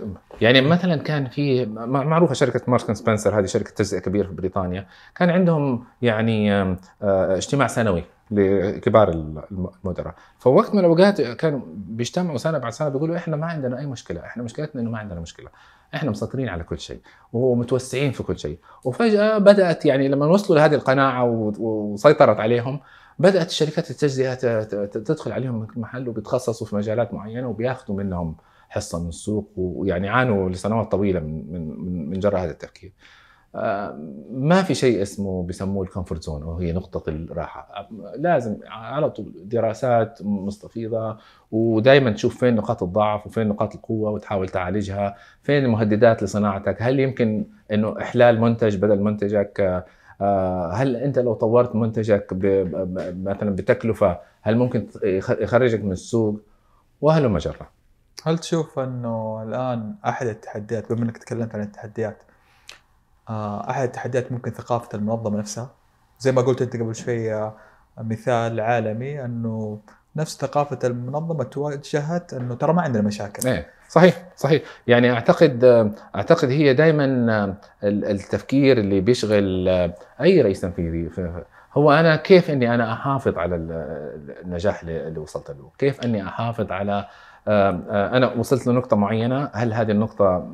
يعني 0.41 0.62
مثلا 0.62 0.95
كان 0.95 1.25
في 1.30 1.65
معروفة 1.86 2.34
شركة 2.34 2.62
مارك 2.67 2.93
سبنسر 2.93 3.39
هذه 3.39 3.45
شركة 3.45 3.71
تجزئة 3.71 3.99
كبيرة 3.99 4.27
في 4.27 4.34
بريطانيا. 4.34 4.88
كان 5.15 5.30
عندهم 5.30 5.84
يعني 6.01 6.54
آه، 6.54 6.77
اجتماع 7.01 7.67
سنوي 7.67 8.04
لكبار 8.32 9.10
المدراء. 9.51 10.15
فوقت 10.39 10.73
من 10.73 10.80
الأوقات 10.80 11.21
كانوا 11.21 11.60
بيجتمعوا 11.75 12.38
سنة 12.38 12.58
بعد 12.58 12.71
سنة 12.71 12.89
بيقولوا 12.89 13.15
إحنا 13.15 13.36
ما 13.36 13.45
عندنا 13.45 13.80
أي 13.80 13.86
مشكلة. 13.86 14.19
إحنا 14.19 14.43
مشكلتنا 14.43 14.82
إنه 14.82 14.89
ما 14.89 14.97
عندنا 14.97 15.19
مشكلة. 15.19 15.49
إحنا 15.95 16.12
مسيطرين 16.12 16.49
على 16.49 16.63
كل 16.63 16.80
شيء 16.80 16.99
ومتوسعين 17.34 18.12
في 18.12 18.23
كل 18.23 18.39
شيء. 18.39 18.58
وفجأة 18.84 19.38
بدأت 19.38 19.86
يعني 19.86 20.08
لما 20.08 20.25
وصلوا 20.25 20.60
لهذه 20.60 20.75
القناعة 20.75 21.23
وسيطرت 21.60 22.39
عليهم 22.39 22.80
بدأت 23.21 23.47
الشركات 23.49 23.91
التجزئه 23.91 24.34
تدخل 24.86 25.31
عليهم 25.31 25.67
محل 25.75 26.10
وبيتخصصوا 26.10 26.67
في 26.67 26.75
مجالات 26.75 27.13
معينة 27.13 27.47
وبياخذوا 27.49 27.97
منهم 27.97 28.36
حصة 28.69 29.03
من 29.03 29.10
السوق 29.10 29.51
ويعني 29.55 30.10
عانوا 30.10 30.49
لسنوات 30.49 30.91
طويلة 30.91 31.19
من 31.19 31.53
من 31.53 31.67
من- 31.86 32.10
من 32.10 32.19
جراء 32.19 32.43
هذا 32.43 32.51
التفكير. 32.51 32.93
آه، 33.55 33.99
ما 34.31 34.62
في 34.63 34.73
شيء 34.75 35.01
اسمه 35.01 35.43
بيسموه 35.43 35.84
ال 35.84 35.88
comfort 35.88 36.24
zone 36.24 36.43
وهي 36.43 36.71
نقطة 36.73 37.10
الراحة 37.10 37.60
آه، 37.75 37.88
لازم 38.17 38.57
على 38.67 39.10
طول 39.10 39.34
دراسات 39.45 40.19
مستفيضة 40.21 41.17
ودائما 41.51 42.12
تشوف 42.12 42.38
فين 42.39 42.55
نقاط 42.55 42.84
الضعف 42.84 43.27
وفين 43.27 43.47
نقاط 43.47 43.75
القوة 43.75 44.12
وتحاول 44.12 44.49
تعالجها 44.49 45.15
فين 45.43 45.63
المهددات 45.65 46.23
لصناعتك 46.23 46.77
هل 46.81 46.99
يمكن 46.99 47.45
إنه 47.71 48.01
إحلال 48.01 48.41
منتج 48.41 48.75
بدل 48.75 48.99
منتجك 48.99 49.60
آه، 49.60 49.86
هل 50.73 50.95
أنت 50.95 51.19
لو 51.19 51.34
طورت 51.34 51.75
منتجك 51.75 52.27
مثلا 53.23 53.55
بتكلفة 53.55 54.19
هل 54.41 54.57
ممكن 54.57 54.88
يخ- 55.03 55.39
يخرجك 55.39 55.79
من 55.84 55.91
السوق؟ 55.91 56.41
وهلم 57.01 57.38
جرى 57.38 57.67
هل 58.23 58.38
تشوف 58.39 58.79
إنه 58.79 59.43
الآن 59.43 59.95
أحد 60.05 60.27
التحديات 60.27 60.91
بما 60.91 61.03
إنك 61.05 61.17
تكلمت 61.17 61.55
عن 61.55 61.62
التحديات 61.62 62.17
آه، 63.29 63.69
أحد 63.69 63.84
التحديات 63.84 64.31
ممكن 64.31 64.51
ثقافة 64.51 64.89
المنظمة 64.97 65.39
نفسها؟ 65.39 65.69
زي 66.19 66.31
ما 66.31 66.41
قلت 66.41 66.62
أنت 66.62 66.75
قبل 66.77 66.95
شوي 66.95 67.34
آه، 67.34 67.55
مثال 67.97 68.60
عالمي 68.60 69.25
إنه 69.25 69.79
نفس 70.15 70.38
ثقافة 70.38 70.79
المنظمة 70.84 71.43
توجهت 71.43 72.34
إنه 72.34 72.55
ترى 72.55 72.73
ما 72.73 72.81
عندنا 72.81 73.03
مشاكل. 73.03 73.47
إيه. 73.49 73.67
صحيح 73.91 74.15
صحيح. 74.36 74.62
يعني 74.88 75.12
أعتقد 75.12 75.63
أعتقد 76.15 76.49
هي 76.49 76.73
دائما 76.73 77.56
التفكير 77.84 78.77
اللي 78.77 79.01
بيشغل 79.01 79.67
أي 80.21 80.41
رئيس 80.41 80.62
تنفيذي. 80.62 81.10
هو 81.73 81.91
أنا 81.91 82.15
كيف 82.15 82.51
إني 82.51 82.75
أنا 82.75 82.93
أحافظ 82.93 83.38
على 83.38 83.56
ال- 83.56 84.36
النجاح 84.45 84.82
اللي 84.84 85.19
وصلت 85.19 85.49
له؟ 85.49 85.69
كيف 85.77 86.01
إني 86.06 86.23
أحافظ 86.23 86.71
على 86.71 87.06
آه، 87.47 88.17
أنا 88.17 88.34
وصلت 88.34 88.67
لنقطة 88.67 88.95
معينة؟ 88.97 89.49
هل 89.54 89.73
هذه 89.73 89.91
النقطة 89.91 90.47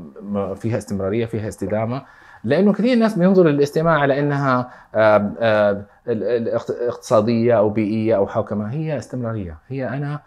فيها 0.55 0.77
استمرارية 0.77 1.25
فيها 1.25 1.47
استدامة؟ 1.47 2.01
لأنه 2.43 2.73
كثير 2.73 2.97
ناس 2.97 3.17
بينظروا 3.17 3.51
للاستماع 3.51 3.99
على 3.99 4.19
إنها 4.19 4.69
ال- 4.95 5.83
الاقت- 6.23 6.71
اقتصادية 6.87 7.57
أو 7.57 7.69
بيئية 7.69 8.15
أو 8.15 8.27
حوكمة. 8.27 8.71
هي 8.73 8.97
استمرارية. 8.97 9.57
هي 9.67 9.87
أنا 9.89 10.19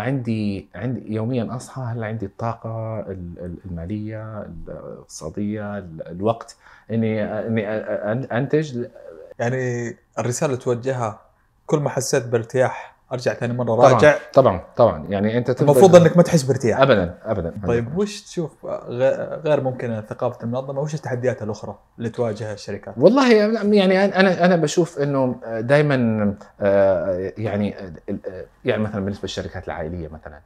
عندي 0.00 0.68
عندي 0.74 1.14
يوميا 1.14 1.56
أصحى 1.56 1.82
هل 1.82 2.04
عندي 2.04 2.26
الطاقة 2.26 3.00
ال- 3.00 3.38
ال- 3.38 3.58
المالية 3.64 4.42
الاقتصادية 4.68 5.78
ال- 5.78 6.08
الوقت 6.08 6.56
إني 6.90 7.24
إني 7.24 7.68
أنتج. 8.38 8.86
يعني 9.38 9.96
الرسالة 10.18 10.56
توجهها 10.56 11.20
كل 11.66 11.78
ما 11.78 11.90
حسيت 11.90 12.26
بارتياح 12.26 12.95
أرجع 13.12 13.34
ثاني 13.34 13.52
مرة 13.54 13.64
طبعا 13.76 13.92
راجع. 13.92 14.14
طبعا 14.34 14.60
طبعا 14.76 15.06
يعني 15.08 15.38
أنت 15.38 15.62
المفروض 15.62 15.96
إنك 15.96 16.16
ما 16.16 16.22
تحس 16.22 16.42
بارتياح. 16.42 16.80
ابدا 16.80 17.18
ابدا 17.24 17.54
طيب 17.66 17.98
وش 17.98 18.20
تشوف 18.22 18.66
غير 19.44 19.60
ممكن 19.60 20.02
ثقافه 20.08 20.38
المنظمة 20.44 20.80
وش 20.80 20.94
التحديات 20.94 21.42
الأخرى 21.42 21.78
اللي 21.98 22.08
تواجهها 22.08 22.52
الشركات؟ 22.54 22.94
والله 22.98 23.32
يعني 23.74 24.04
أنا 24.04 24.44
أنا 24.44 24.56
بشوف 24.56 24.98
إنه 24.98 25.36
دائما 25.60 26.34
يعني 27.38 27.74
يعني 28.64 28.82
مثلا 28.82 29.00
بالنسبة 29.04 29.22
للشركات 29.22 29.66
العائلية 29.66 30.08
مثلا 30.08 30.40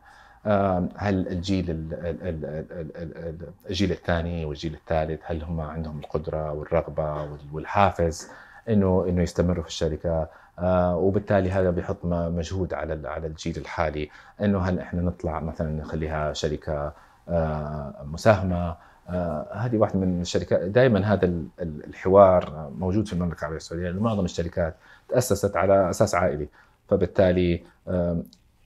آه، 0.46 0.88
هل 0.96 1.28
الجيل 1.28 1.70
ال- 1.70 1.94
ال- 1.94 2.28
ال- 2.28 2.44
ال- 2.70 2.96
ال- 2.96 3.16
ال- 3.16 3.48
الجيل 3.70 3.90
الثاني 3.92 4.44
والجيل 4.44 4.74
الثالث 4.74 5.20
هل 5.24 5.42
هم 5.42 5.60
عندهم 5.60 5.98
القدرة 5.98 6.52
والرغبة 6.52 7.14
وال- 7.22 7.38
والحافز؟ 7.52 8.28
إنه 8.70 9.06
إنه 9.08 9.22
يستمروا 9.22 9.62
في 9.62 9.68
الشركة. 9.68 10.28
آه، 10.58 10.96
وبالتالي 10.96 11.50
هذا 11.50 11.70
بيحط 11.70 11.96
مجهود 12.04 12.74
على 12.74 13.08
على 13.08 13.26
الجيل 13.26 13.56
الحالي. 13.56 14.10
إنه 14.40 14.58
هل 14.58 14.78
إحنا 14.78 15.02
نطلع 15.02 15.40
مثلا 15.40 15.70
نخليها 15.80 16.32
شركة 16.32 16.92
آه، 17.28 17.94
مساهمة؟ 18.04 18.76
آه، 19.08 19.46
هذه 19.54 19.76
واحدة 19.76 19.98
من 19.98 20.20
الشركات. 20.20 20.60
دائما 20.60 21.00
هذا 21.12 21.24
ال- 21.24 21.46
ال- 21.60 21.84
الحوار 21.86 22.70
موجود 22.78 23.06
في 23.06 23.12
المملكة 23.12 23.38
العربية 23.40 23.56
السعودية 23.56 23.90
معظم 23.90 24.24
الشركات 24.24 24.76
تأسست 25.08 25.56
على 25.56 25.90
أساس 25.90 26.14
عائلي. 26.14 26.48
فبالتالي 26.88 27.62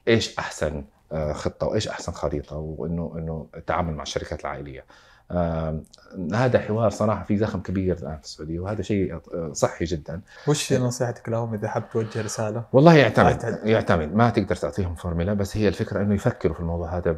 إيش 0.08 0.38
أحسن 0.38 0.84
خطة 1.32 1.66
وإيش 1.66 1.88
أحسن 1.88 2.12
خريطة؟ 2.12 2.56
وإنه 2.56 3.12
إنه 3.18 3.46
التعامل 3.56 3.94
مع 3.94 4.02
الشركات 4.02 4.40
العائلية. 4.40 4.84
هذا 6.34 6.58
حوار 6.58 6.90
صراحة 6.90 7.24
في 7.24 7.36
زخم 7.36 7.60
كبير 7.60 7.96
الآن 7.98 8.16
في 8.18 8.24
السعودية 8.24 8.60
وهذا 8.60 8.82
شيء 8.82 9.14
آه، 9.14 9.50
صحي 9.52 9.84
جدا 9.84 10.20
وش 10.48 10.72
نصيحتك 10.72 11.28
لهم 11.28 11.54
إذا 11.54 11.68
حاب 11.68 11.90
توجه 11.92 12.22
رسالة؟ 12.22 12.64
والله 12.72 12.94
يعتمد. 12.94 13.60
يعتمد 13.64 14.14
ما 14.14 14.30
تقدر 14.30 14.56
تعطيهم 14.56 14.94
فورمولا 14.94 15.34
بس 15.34 15.56
هي 15.56 15.68
الفكرة 15.68 16.02
إنه 16.02 16.14
يفكروا 16.14 16.54
في 16.54 16.60
الموضوع 16.60 16.96
هذا 16.96 17.12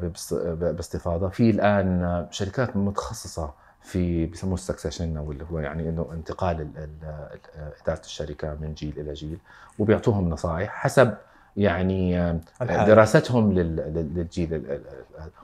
باستفاضة 0.54 1.28
في 1.28 1.50
الآن 1.50 2.26
شركات 2.30 2.76
متخصصة 2.76 3.50
في 3.82 4.26
بيسموه 4.26 4.54
ال 4.54 4.60
succession 4.60 5.16
أو 5.16 5.32
اللي 5.32 5.44
هو 5.52 5.58
يعني 5.58 5.88
إنه 5.88 6.08
انتقال 6.12 6.60
ال- 6.60 6.78
ال- 6.78 6.88
ال- 7.32 7.72
إدارة 7.82 8.00
الشركة 8.00 8.56
من 8.60 8.74
جيل 8.74 8.94
إلى 9.00 9.12
جيل 9.12 9.38
وبيعطوهم 9.78 10.28
نصائح 10.30 10.70
حسب 10.70 11.14
يعني 11.56 12.20
الحالة. 12.62 12.86
دراستهم 12.86 13.52
لل- 13.52 13.76
لل- 13.76 14.14
للجيل 14.14 14.80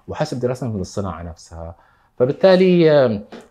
وحسب 0.08 0.40
دراستهم 0.40 0.78
للصناعة 0.78 1.22
نفسها 1.22 1.74
فبالتالي 2.18 2.88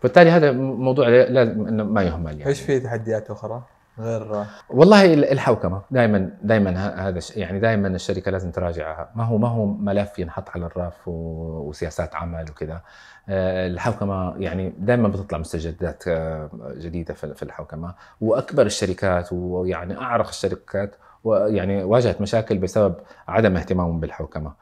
بالتالي 0.02 0.30
هذا 0.30 0.52
موضوع 0.52 1.08
لازم 1.08 1.66
إنه 1.66 1.84
ما 1.84 2.02
يهمل 2.02 2.30
يعني 2.38 2.46
إيش 2.46 2.60
في 2.60 2.80
تحديات 2.80 3.30
أخرى 3.30 3.62
غير 3.98 4.44
والله 4.70 5.14
ال- 5.14 5.24
الحوكمة. 5.24 5.82
دائما 5.90 6.30
دائما 6.42 6.70
هذا 7.08 7.20
يعني 7.36 7.58
دائما 7.60 7.88
الشركة 7.88 8.30
لازم 8.30 8.50
تراجعها. 8.50 9.10
ما 9.14 9.24
هو 9.24 9.38
ما 9.38 9.48
هو 9.48 9.66
ملف 9.66 10.18
ينحط 10.18 10.48
على 10.50 10.66
الرف 10.66 11.08
وسياسات 11.08 12.14
عمل 12.14 12.44
وكذا. 12.50 12.80
آه، 13.28 13.66
الحوكمة 13.66 14.34
يعني 14.38 14.72
دائما 14.78 15.08
بتطلع 15.08 15.38
مستجدات 15.38 16.04
آه، 16.08 16.50
جديدة 16.76 17.14
في 17.14 17.42
الحوكمة. 17.42 17.94
وأكبر 18.20 18.66
الشركات 18.66 19.28
ويعني 19.32 19.98
أعرق 19.98 20.28
الشركات 20.28 20.96
ويعني 21.24 21.84
واجهت 21.84 22.20
مشاكل 22.20 22.58
بسبب 22.58 22.94
عدم 23.28 23.56
اهتمامهم 23.56 24.00
بالحوكمة. 24.00 24.52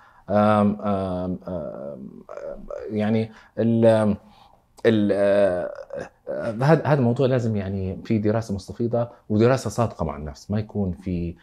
يعني 2.90 3.30
ال 3.58 3.86
ال- 4.86 5.10
آه، 5.12 5.70
هذا 6.62 6.82
هذا 6.86 6.98
الموضوع 6.98 7.26
لازم 7.26 7.56
يعني 7.56 7.98
في 8.04 8.18
دراسة 8.18 8.54
مستفيضة 8.54 9.08
ودراسة 9.28 9.70
صادقة 9.70 10.04
مع 10.04 10.16
النفس 10.16 10.50
ما 10.50 10.58
يكون 10.58 10.92
في 10.92 11.34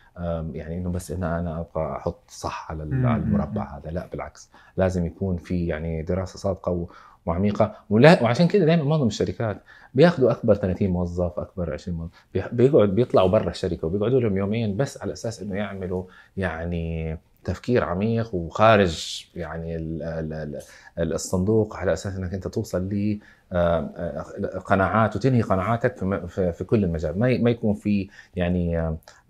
يعني 0.54 0.78
إنه 0.78 0.89
بس 0.89 1.12
أنا 1.12 1.39
أنا 1.39 1.60
أبغى 1.60 1.91
أحط 1.97 2.19
صح 2.28 2.71
على 2.71 2.84
ال- 2.84 3.06
على 3.06 3.21
المربع 3.23 3.78
هذا 3.78 3.91
لا 3.91 4.08
بالعكس 4.12 4.50
لازم 4.78 5.06
يكون 5.06 5.38
في 5.38 5.67
يعني 5.67 6.02
دراسة 6.02 6.38
صادقة 6.39 6.88
وعميقة. 7.26 7.76
وعشان 7.89 8.47
كده 8.47 8.65
دائما 8.65 8.84
معظم 8.84 9.08
الشركات 9.08 9.58
بياخذوا 9.93 10.32
أكبر 10.32 10.56
30 10.56 10.89
موظف 10.89 11.39
أكبر 11.39 11.73
20 11.73 11.97
موظف 11.97 12.12
بيقعد 12.54 12.89
بيطلعوا 12.89 13.30
برا 13.30 13.50
الشركة 13.50 13.88
وبيقعدوا 13.88 14.19
لهم 14.19 14.38
يومين 14.38 14.78
بس 14.78 15.02
على 15.02 15.13
أساس 15.13 15.41
إنه 15.41 15.56
يعملوا 15.56 16.04
يعني 16.38 17.17
تفكير 17.48 17.84
عميق 17.84 18.36
وخارج 18.36 19.26
يعني 19.36 19.76
ال- 19.76 20.04
ال- 20.04 20.60
ال- 21.00 21.14
الصندوق 21.14 21.76
على 21.76 21.94
أساس 21.94 22.16
إنك 22.16 22.34
أنت 22.34 22.48
توصل 22.48 22.82
ل 22.90 23.20
آه، 23.54 23.90
آه، 23.98 24.60
قناعات 24.60 25.16
وتنهي 25.16 25.42
قناعاتك 25.42 25.98
في 26.28 26.64
كل 26.68 26.84
المجال 26.84 27.20
ما 27.20 27.38
ما 27.38 27.50
يكون 27.50 27.74
في 27.74 28.10
يعني 28.36 28.80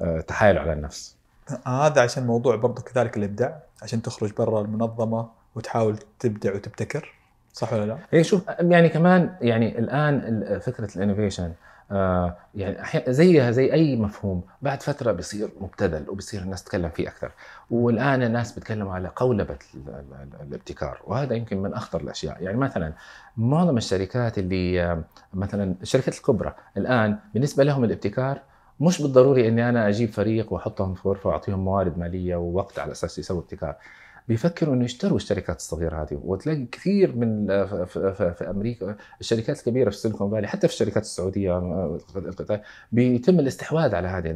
آه، 0.02 0.22
تحايل 0.28 0.58
على 0.58 0.74
النفس 0.74 1.16
هذا 1.66 2.02
عشان 2.02 2.28
موضوع 2.28 2.56
برضو 2.56 2.82
كذلك 2.82 3.18
الإبداع 3.18 3.60
عشان 3.82 4.02
تخرج 4.02 4.34
برا 4.34 4.62
المنظمة 4.62 5.30
وتحاول 5.56 5.98
تبدع 6.20 6.56
وتبتكر 6.56 7.14
صح 7.54 7.74
ولا 7.74 7.86
لا؟ 7.86 7.98
هي 8.12 8.24
شوف 8.24 8.42
يعني 8.60 8.90
كمان 8.90 9.36
يعني 9.42 9.80
الآن 9.80 10.16
ال- 10.16 10.62
فكرة 10.62 10.96
الإنوفيشن 10.96 11.54
آه 11.92 12.36
يعني 12.56 12.78
زيها 13.08 13.52
زي 13.52 13.74
أي 13.74 13.96
مفهوم 13.96 14.42
بعد 14.62 14.82
فترة 14.84 15.12
بيصير 15.12 15.50
مبتذل 15.62 16.10
وبصير 16.10 16.42
الناس 16.42 16.64
تتكلم 16.64 16.90
فيه 16.90 17.08
أكثر. 17.08 17.32
والآن 17.72 18.24
الناس 18.24 18.52
بيتكلموا 18.52 18.94
على 18.94 19.12
قولبة 19.16 19.58
ال- 19.76 19.90
ال- 19.90 20.14
ال- 20.22 20.48
الابتكار 20.48 21.02
وهذا 21.06 21.36
يمكن 21.36 21.62
من 21.62 21.74
أخطر 21.74 22.02
الأشياء. 22.02 22.44
يعني 22.44 22.58
مثلا 22.58 22.94
معظم 23.38 23.78
الشركات 23.78 24.38
اللي 24.38 24.84
آه، 24.84 25.04
مثلا 25.34 25.76
الشركات 25.82 26.18
الكبرى 26.18 26.56
الآن 26.78 27.18
بالنسبة 27.34 27.64
لهم 27.64 27.84
الابتكار 27.84 28.40
مش 28.80 29.02
بالضروري 29.02 29.48
إني 29.48 29.70
أنا 29.70 29.88
أجيب 29.90 30.10
فريق 30.10 30.54
وأحطهم 30.54 30.94
في 30.94 31.10
غرفة 31.10 31.30
وأعطيهم 31.30 31.60
موارد 31.60 31.98
مالية 31.98 32.36
ووقت 32.36 32.80
على 32.80 32.92
أساس 32.92 33.20
يسووا 33.20 33.42
ابتكار. 33.42 33.76
بيفكروا 34.28 34.76
إنه 34.76 34.86
يشتروا 34.86 35.18
الشركات 35.18 35.58
الصغيرة 35.58 36.02
هذه. 36.02 36.20
وتلاقي 36.24 36.66
كثير 36.66 37.16
من 37.16 37.48
في, 37.66 38.14
في, 38.18 38.34
في 38.34 38.50
أمريكا 38.50 38.96
الشركات 39.20 39.60
الكبيرة 39.60 39.90
في 39.90 39.96
السيليكون 39.96 40.32
فالي 40.32 40.48
حتى 40.48 40.68
في 40.68 40.74
الشركات 40.74 41.04
السعودية 41.04 41.58
القطاع 42.16 42.62
بيتم 42.92 43.40
الاستحواذ 43.40 43.96
على 43.96 44.08
هذه 44.08 44.32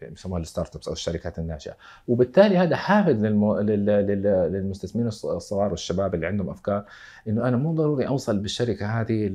بيسموها 0.00 0.40
الستارت 0.40 0.76
ابس 0.76 0.88
أو 0.88 0.92
الشركات 0.92 1.38
الناشئه 1.38 1.76
وبالتالي 2.08 2.56
هذا 2.56 2.76
حافز 2.76 3.24
للمستثمرين 3.24 5.08
الصغار 5.08 5.70
والشباب 5.70 6.14
اللي 6.14 6.26
عندهم 6.26 6.50
أفكار 6.50 6.84
إنه 7.28 7.48
أنا 7.48 7.56
مو 7.56 7.72
ضروري 7.72 8.08
أوصل 8.08 8.38
بالشركة 8.38 8.86
هذه 8.86 9.30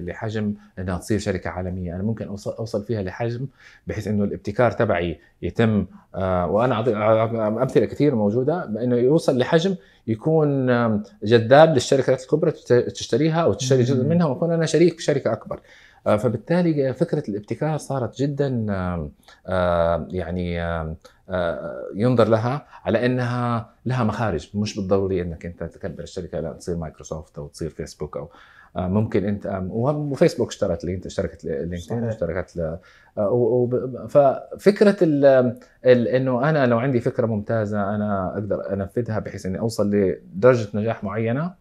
لحجم 0.00 0.54
إنها 0.78 0.98
تصير 0.98 1.18
شركة 1.18 1.50
عالمية. 1.50 1.94
أنا 1.94 2.02
ممكن 2.02 2.26
أوصل 2.28 2.84
فيها 2.84 3.02
لحجم 3.02 3.46
بحيث 3.86 4.08
إنه 4.08 4.24
الابتكار 4.24 4.70
تبعي 4.70 5.20
يتم 5.42 5.86
آه، 6.14 6.46
وأنا 6.46 6.80
أمثلة 7.62 7.86
كثير 7.86 8.14
موجودة 8.14 8.53
بأنه 8.58 8.96
يوصل 8.96 9.38
لحجم 9.38 9.76
يكون 10.06 10.66
جذاب 11.22 11.74
للشركات 11.74 12.22
الكبرى 12.22 12.50
تشتريها 12.90 13.40
أو 13.40 13.52
تشتري 13.52 13.82
جزء 13.82 14.04
منها 14.04 14.26
واكون 14.26 14.52
أنا 14.52 14.66
شريك 14.66 14.96
في 14.96 15.02
شركة 15.02 15.32
أكبر. 15.32 15.60
آه، 16.06 16.16
فبالتالي 16.16 16.92
فكرة 16.92 17.22
الابتكار 17.28 17.78
صارت 17.78 18.16
جدا 18.16 18.66
آه، 19.46 20.06
يعني 20.10 20.56
ينظر 21.94 22.28
لها 22.28 22.66
على 22.84 23.06
أنها 23.06 23.70
لها 23.86 24.04
مخارج 24.04 24.50
مش 24.54 24.76
بالضروري 24.76 25.22
أنك 25.22 25.46
أنت 25.46 25.64
تكبر 25.64 26.02
الشركة 26.02 26.40
لا 26.40 26.52
تصير 26.52 26.76
مايكروسوفت 26.76 27.38
أو 27.38 27.46
تصير 27.46 27.70
فيسبوك 27.70 28.16
أو 28.16 28.22
آه، 28.24 28.28
ممكن 28.76 29.24
انت 29.24 29.62
وفيسبوك 29.70 30.48
اشترت 30.48 30.84
LinkedIn 30.84 31.06
اشتركت 31.06 31.44
LinkedIn 31.44 32.04
اشتركت 32.04 32.78
آه، 33.18 34.06
ففكرة 34.08 34.96
انه 36.16 36.50
أنا 36.50 36.66
لو 36.66 36.78
عندي 36.78 37.00
فكرة 37.00 37.26
ممتازة 37.26 37.94
أنا 37.94 38.32
أقدر 38.32 38.72
انفذها 38.72 39.18
بحيث 39.18 39.46
اني 39.46 39.58
اوصل 39.58 39.90
لدرجة 39.90 40.68
نجاح 40.74 41.04
معينة 41.04 41.54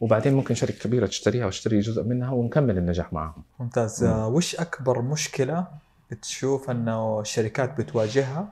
وبعدين 0.00 0.34
ممكن 0.34 0.54
شركة 0.54 0.78
كبيرة 0.78 1.06
تشتريها 1.06 1.46
وتشتري 1.46 1.80
جزء 1.80 2.04
منها 2.04 2.30
ونكمل 2.30 2.78
النجاح 2.78 3.12
معهم. 3.12 3.42
ممتاز، 3.60 4.04
م. 4.04 4.34
وش 4.34 4.56
أكبر 4.56 5.02
مشكلة 5.02 5.66
بتشوف 6.10 6.70
أنه 6.70 7.20
الشركات 7.20 7.80
بتواجهها 7.80 8.48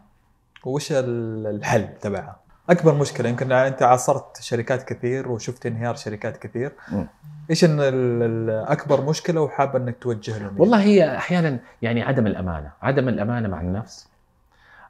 وش 0.65 0.93
الحل 0.93 1.89
تبعها؟ 2.01 2.44
أكبر 2.71 2.95
مشكلة 2.95 3.29
يمكن 3.29 3.53
أنت 3.53 3.83
عاصرت 3.83 4.41
شركات 4.41 4.83
كثير 4.83 5.29
وشفت 5.29 5.67
انهيار 5.67 5.95
شركات 5.95 6.37
كثير 6.37 6.73
م. 6.93 7.05
إيش 7.51 7.65
أكبر 7.65 9.05
مشكلة 9.05 9.41
وحابه 9.41 9.79
إنك 9.79 9.97
توجه 10.01 10.39
لهم 10.39 10.61
والله 10.61 10.83
هي 10.83 11.17
أحيانا 11.17 11.59
يعني 11.83 12.03
عدم 12.03 12.27
الأمانة 12.27 12.71
عدم 12.83 13.09
الأمانة 13.09 13.49
مع 13.49 13.61
النفس 13.61 14.09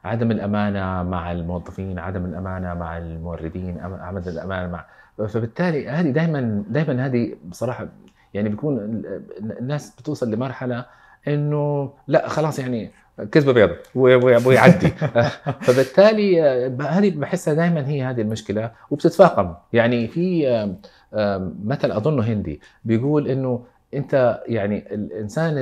عدم 0.05 0.31
الأمانة 0.31 1.03
مع 1.03 1.31
الموظفين 1.31 1.99
عدم 1.99 2.25
الأمانة 2.25 2.73
مع 2.73 2.97
الموردين 2.97 3.79
عدم 3.79 4.31
الأمانة 4.31 4.67
مع 4.67 4.85
فبالتالي 5.27 5.89
هذه 5.89 6.09
دائما 6.09 6.63
دائما 6.69 7.05
هذه 7.05 7.35
بصراحة 7.45 7.87
يعني 8.33 8.49
بيكون 8.49 9.03
الناس 9.59 9.95
بتوصل 9.95 10.31
لمرحلة 10.31 10.85
إنه 11.27 11.93
لا 12.07 12.27
خلاص 12.27 12.59
يعني 12.59 12.91
كذبة 13.31 13.53
بيضة 13.53 13.75
ويعدي. 14.45 14.87
فبالتالي 15.65 16.41
هذه 16.81 17.09
بحسها 17.09 17.53
دائما 17.53 17.87
هي 17.87 18.03
هذه 18.03 18.21
المشكلة 18.21 18.71
وبتتفاقم. 18.91 19.53
يعني 19.73 20.07
في 20.07 20.75
مثل 21.65 21.91
أظنه 21.91 22.23
هندي 22.23 22.61
بيقول 22.85 23.27
إنه 23.27 23.65
أنت 23.93 24.41
يعني 24.47 24.85
الإنسان 24.91 25.53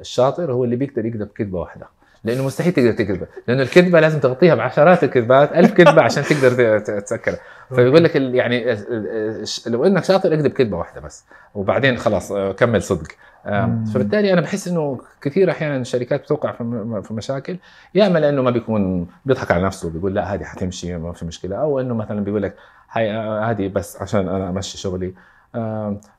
الشاطر 0.00 0.52
هو 0.52 0.64
اللي 0.64 0.76
بيقدر 0.76 1.06
يكذب 1.06 1.28
كذبة 1.28 1.60
واحدة. 1.60 1.86
لأنه 2.24 2.46
مستحيل 2.46 2.72
تقدر 2.72 2.92
تكذبه. 2.92 3.26
لأنه 3.48 3.62
الكذبة 3.62 4.00
لازم 4.00 4.20
تغطيها 4.20 4.54
بعشرات 4.54 5.04
الكذبات 5.04 5.52
ألف 5.52 5.72
كذبة 5.72 6.02
عشان 6.02 6.22
تقدر 6.22 6.78
تسكرها 6.78 7.38
فيقول 7.74 8.04
لك 8.04 8.16
يعني 8.16 8.76
لو 9.66 9.84
إنك 9.84 10.04
شاطر 10.04 10.34
اكذب 10.34 10.50
كذبة 10.50 10.76
واحدة 10.76 11.00
بس 11.00 11.24
وبعدين 11.54 11.96
خلاص 11.96 12.32
كمل 12.32 12.82
صدق. 12.82 13.08
فبالتالي 13.94 14.32
أنا 14.32 14.40
بحس 14.40 14.68
إنه 14.68 15.00
كثير 15.20 15.50
أحيانا 15.50 15.76
الشركات 15.76 16.22
بتوقع 16.22 16.52
في 17.02 17.08
مشاكل. 17.10 17.58
يا 17.94 18.06
إما 18.06 18.18
لأنه 18.18 18.42
ما 18.42 18.50
بيكون 18.50 19.08
بيضحك 19.26 19.50
على 19.50 19.62
نفسه 19.62 19.90
بيقول 19.90 20.14
لا 20.14 20.34
هذه 20.34 20.44
حتمشي 20.44 20.96
ما 20.96 21.12
في 21.12 21.24
مشكلة. 21.24 21.56
أو 21.56 21.80
إنه 21.80 21.94
مثلا 21.94 22.24
بيقول 22.24 22.42
لك 22.42 22.56
هاي 22.92 23.10
هذه 23.50 23.68
بس 23.68 24.02
عشان 24.02 24.28
أنا 24.28 24.48
أمشي 24.48 24.78
شغلي. 24.78 25.14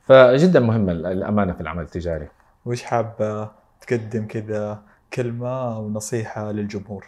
فجدا 0.02 0.60
مهمه 0.60 0.92
الأمانة 0.92 1.52
في 1.52 1.60
العمل 1.60 1.82
التجاري. 1.82 2.28
وش 2.66 2.82
حاب 2.82 3.48
تقدم 3.80 4.26
كذا 4.26 4.78
كلمة 5.12 5.76
أو 5.76 5.90
نصيحة 5.90 6.52
للجمهور؟ 6.52 7.06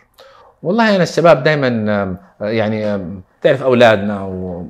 والله 0.62 0.94
أنا 0.94 1.02
الشباب 1.02 1.42
دائما 1.42 2.16
يعني 2.40 2.98
تعرف 3.42 3.62
أولادنا 3.62 4.24
و... 4.24 4.66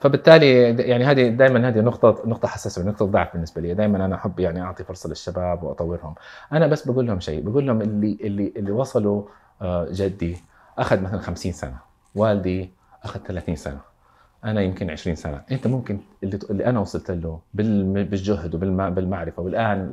فبالتالي 0.00 0.62
يعني 0.82 1.04
هذه 1.04 1.28
دائما 1.28 1.68
هذه 1.68 1.80
نقطة 1.80 2.22
نقطة 2.26 2.48
حساسة 2.48 2.82
ونقطه 2.82 3.06
ضعف 3.06 3.32
بالنسبة 3.32 3.60
لي. 3.60 3.74
دائما 3.74 4.04
أنا 4.04 4.14
أحب 4.14 4.40
يعني 4.40 4.62
أعطي 4.62 4.84
فرصة 4.84 5.08
للشباب 5.08 5.62
وأطورهم. 5.62 6.14
أنا 6.52 6.66
بس 6.66 6.88
بقول 6.88 7.06
لهم 7.06 7.20
شيء 7.20 7.40
بقول 7.42 7.66
لهم 7.66 7.80
اللي 7.80 8.18
اللي 8.20 8.52
اللي 8.56 8.70
وصلوا 8.70 9.22
آه، 9.62 9.88
جدي 9.90 10.36
أخذ 10.78 11.00
مثلا 11.00 11.20
50 11.20 11.52
سنة 11.52 11.76
والدي 12.14 12.70
أخذ 13.04 13.20
30 13.20 13.56
سنة. 13.56 13.95
أنا 14.46 14.60
يمكن 14.60 14.90
20 14.90 15.16
سنة. 15.16 15.42
أنت 15.52 15.66
ممكن 15.66 15.98
اللي, 16.24 16.38
اللي 16.50 16.66
أنا 16.66 16.80
وصلت 16.80 17.10
له 17.10 17.40
بالجهد 17.54 18.54
وبالمعرفه 18.54 19.42
والآن 19.42 19.92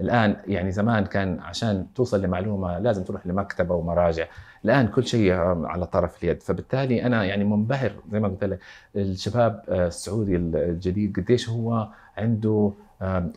الآن 0.00 0.36
يعني 0.46 0.72
زمان 0.72 1.04
كان 1.04 1.40
عشان 1.40 1.86
توصل 1.94 2.22
لمعلومة 2.22 2.78
لازم 2.78 3.04
تروح 3.04 3.26
لمكتبة 3.26 3.74
ومراجع. 3.74 4.26
الآن 4.64 4.86
كل 4.88 5.06
شيء 5.06 5.32
على 5.66 5.86
طرف 5.86 6.24
اليد. 6.24 6.42
فبالتالي 6.42 7.06
أنا 7.06 7.24
يعني 7.24 7.44
منبهر 7.44 7.92
زي 8.12 8.20
ما 8.20 8.28
قلت 8.28 8.44
لك 8.44 8.58
الشباب 8.96 9.62
السعودي 9.68 10.36
الجديد 10.36 11.16
قديش 11.16 11.48
هو 11.48 11.88
عنده 12.18 12.72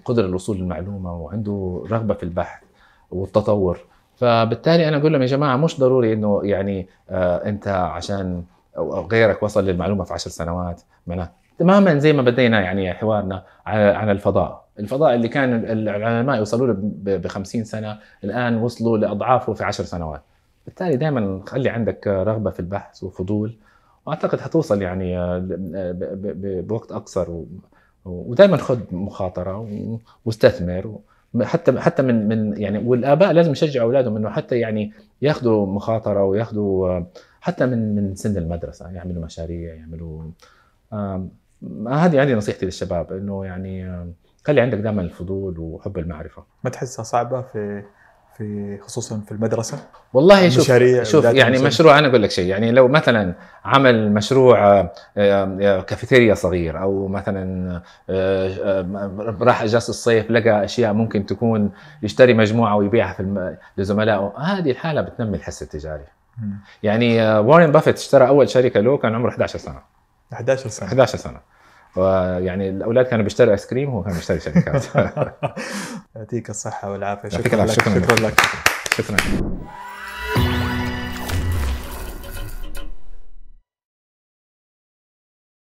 قدرة 0.05 0.27
للوصول 0.27 0.57
للمعلومة 0.57 1.15
وعنده 1.15 1.83
رغبة 1.91 2.13
في 2.13 2.23
البحث 2.23 2.63
والتطور. 3.11 3.79
فبالتالي 4.15 4.87
أنا 4.87 4.97
أقول 4.97 5.13
لهم 5.13 5.21
يا 5.21 5.27
جماعة 5.27 5.57
مش 5.57 5.79
ضروري 5.79 6.13
إنه 6.13 6.41
يعني 6.43 6.87
آه، 7.09 7.49
أنت 7.49 7.67
عشان 7.67 8.43
أو 8.77 9.07
غيرك 9.07 9.43
وصل 9.43 9.65
للمعلومة 9.65 10.03
في 10.03 10.13
عشر 10.13 10.29
سنوات. 10.29 10.81
معناه 11.07 11.31
تماما 11.59 11.99
زي 11.99 12.13
ما 12.13 12.21
بدينا 12.21 12.61
يعني 12.61 12.93
حوارنا 12.93 13.43
عن 13.65 14.09
الفضاء. 14.09 14.65
الفضاء 14.79 15.15
اللي 15.15 15.27
كان 15.27 15.53
العلماء 15.53 16.37
يوصلوا 16.37 16.67
له 16.67 16.73
ب 17.17 17.27
50 17.27 17.63
سنة 17.63 17.99
الآن 18.23 18.57
وصلوا 18.57 18.97
لأضعافه 18.97 19.53
في 19.53 19.63
10 19.63 19.85
سنوات. 19.85 20.21
بالتالي 20.65 20.95
دائما 20.95 21.41
خلي 21.47 21.69
عندك 21.69 22.07
رغبة 22.07 22.51
في 22.51 22.59
البحث 22.59 23.03
وفضول 23.03 23.55
وأعتقد 24.05 24.39
حتوصل 24.39 24.81
يعني 24.81 25.15
بوقت 26.61 26.91
أقصر 26.91 27.27
ودائما 28.05 28.57
خذ 28.57 28.79
مخاطرة 28.91 29.67
واستثمر 30.25 30.99
حتى 31.41 31.79
حتى 31.79 32.01
من 32.03 32.27
من 32.27 32.61
يعني 32.61 32.77
والآباء 32.77 33.31
لازم 33.31 33.51
يشجعوا 33.51 33.85
أولادهم 33.85 34.17
إنه 34.17 34.29
حتى 34.29 34.59
يعني 34.59 34.93
ياخذوا 35.21 35.65
مخاطرة 35.65 36.23
وياخذوا 36.23 37.01
حتى 37.41 37.65
من 37.65 37.95
من 37.95 38.15
سن 38.15 38.37
المدرسة 38.37 38.89
يعملوا 38.89 39.25
مشاريع 39.25 39.73
يعملوا 39.73 40.23
هذه 41.87 42.23
هذه 42.23 42.33
نصيحتي 42.33 42.65
للشباب 42.65 43.13
إنه 43.13 43.45
يعني 43.45 44.05
خلي 44.43 44.61
عندك 44.61 44.77
دائما 44.77 45.01
الفضول 45.01 45.59
وحب 45.59 45.97
المعرفة. 45.97 46.43
ما 46.63 46.69
تحسها 46.69 47.03
صعبة 47.03 47.41
في 47.41 47.83
في 48.37 48.77
خصوصا 48.81 49.21
في 49.25 49.31
المدرسة؟ 49.31 49.79
والله 50.13 50.49
شوف 50.49 50.63
مشاريع 50.63 51.03
شوف 51.03 51.25
يعني 51.25 51.49
مشاريع. 51.51 51.67
مشروع 51.67 51.99
أنا 51.99 52.07
أقول 52.07 52.23
لك 52.23 52.31
شيء 52.31 52.45
يعني 52.45 52.71
لو 52.71 52.87
مثلا 52.87 53.33
عمل 53.65 54.11
مشروع 54.11 54.81
كافيتيريا 55.81 56.33
صغير 56.35 56.81
أو 56.81 57.07
مثلا 57.07 57.81
راح 59.41 59.61
إجازة 59.61 59.89
الصيف 59.89 60.31
لقى 60.31 60.63
أشياء 60.65 60.93
ممكن 60.93 61.25
تكون 61.25 61.71
يشتري 62.03 62.33
مجموعة 62.33 62.75
ويبيعها 62.75 63.13
في 63.13 63.55
لزملائه 63.77 64.33
هذه 64.37 64.71
الحالة 64.71 65.01
بتنمي 65.01 65.37
الحس 65.37 65.61
التجاري. 65.61 66.03
يعني 66.83 67.37
وارين 67.39 67.71
بافيت 67.71 67.97
اشترى 67.97 68.27
أول 68.27 68.49
شركة 68.49 68.79
له 68.79 68.97
كان 68.97 69.15
عمره 69.15 69.29
11 69.29 69.59
سنة. 69.59 69.79
11 70.33 70.69
سنة. 70.69 70.87
11 70.87 71.17
سنة. 71.17 71.39
ويعني 71.95 72.69
الأولاد 72.69 73.05
كانوا 73.05 73.23
بيشتروا 73.23 73.51
ايس 73.51 73.65
كريم 73.65 73.93
وهو 73.93 74.03
كان 74.03 74.13
بيشتري 74.13 74.39
شركات. 74.39 74.85
يعطيك 76.15 76.49
الصحة 76.49 76.91
والعافية. 76.91 77.29
شكرا 77.29 77.65
لك. 77.65 77.71
شكرا 77.71 78.15
لك. 78.27 78.39
شكرا. 78.97 79.17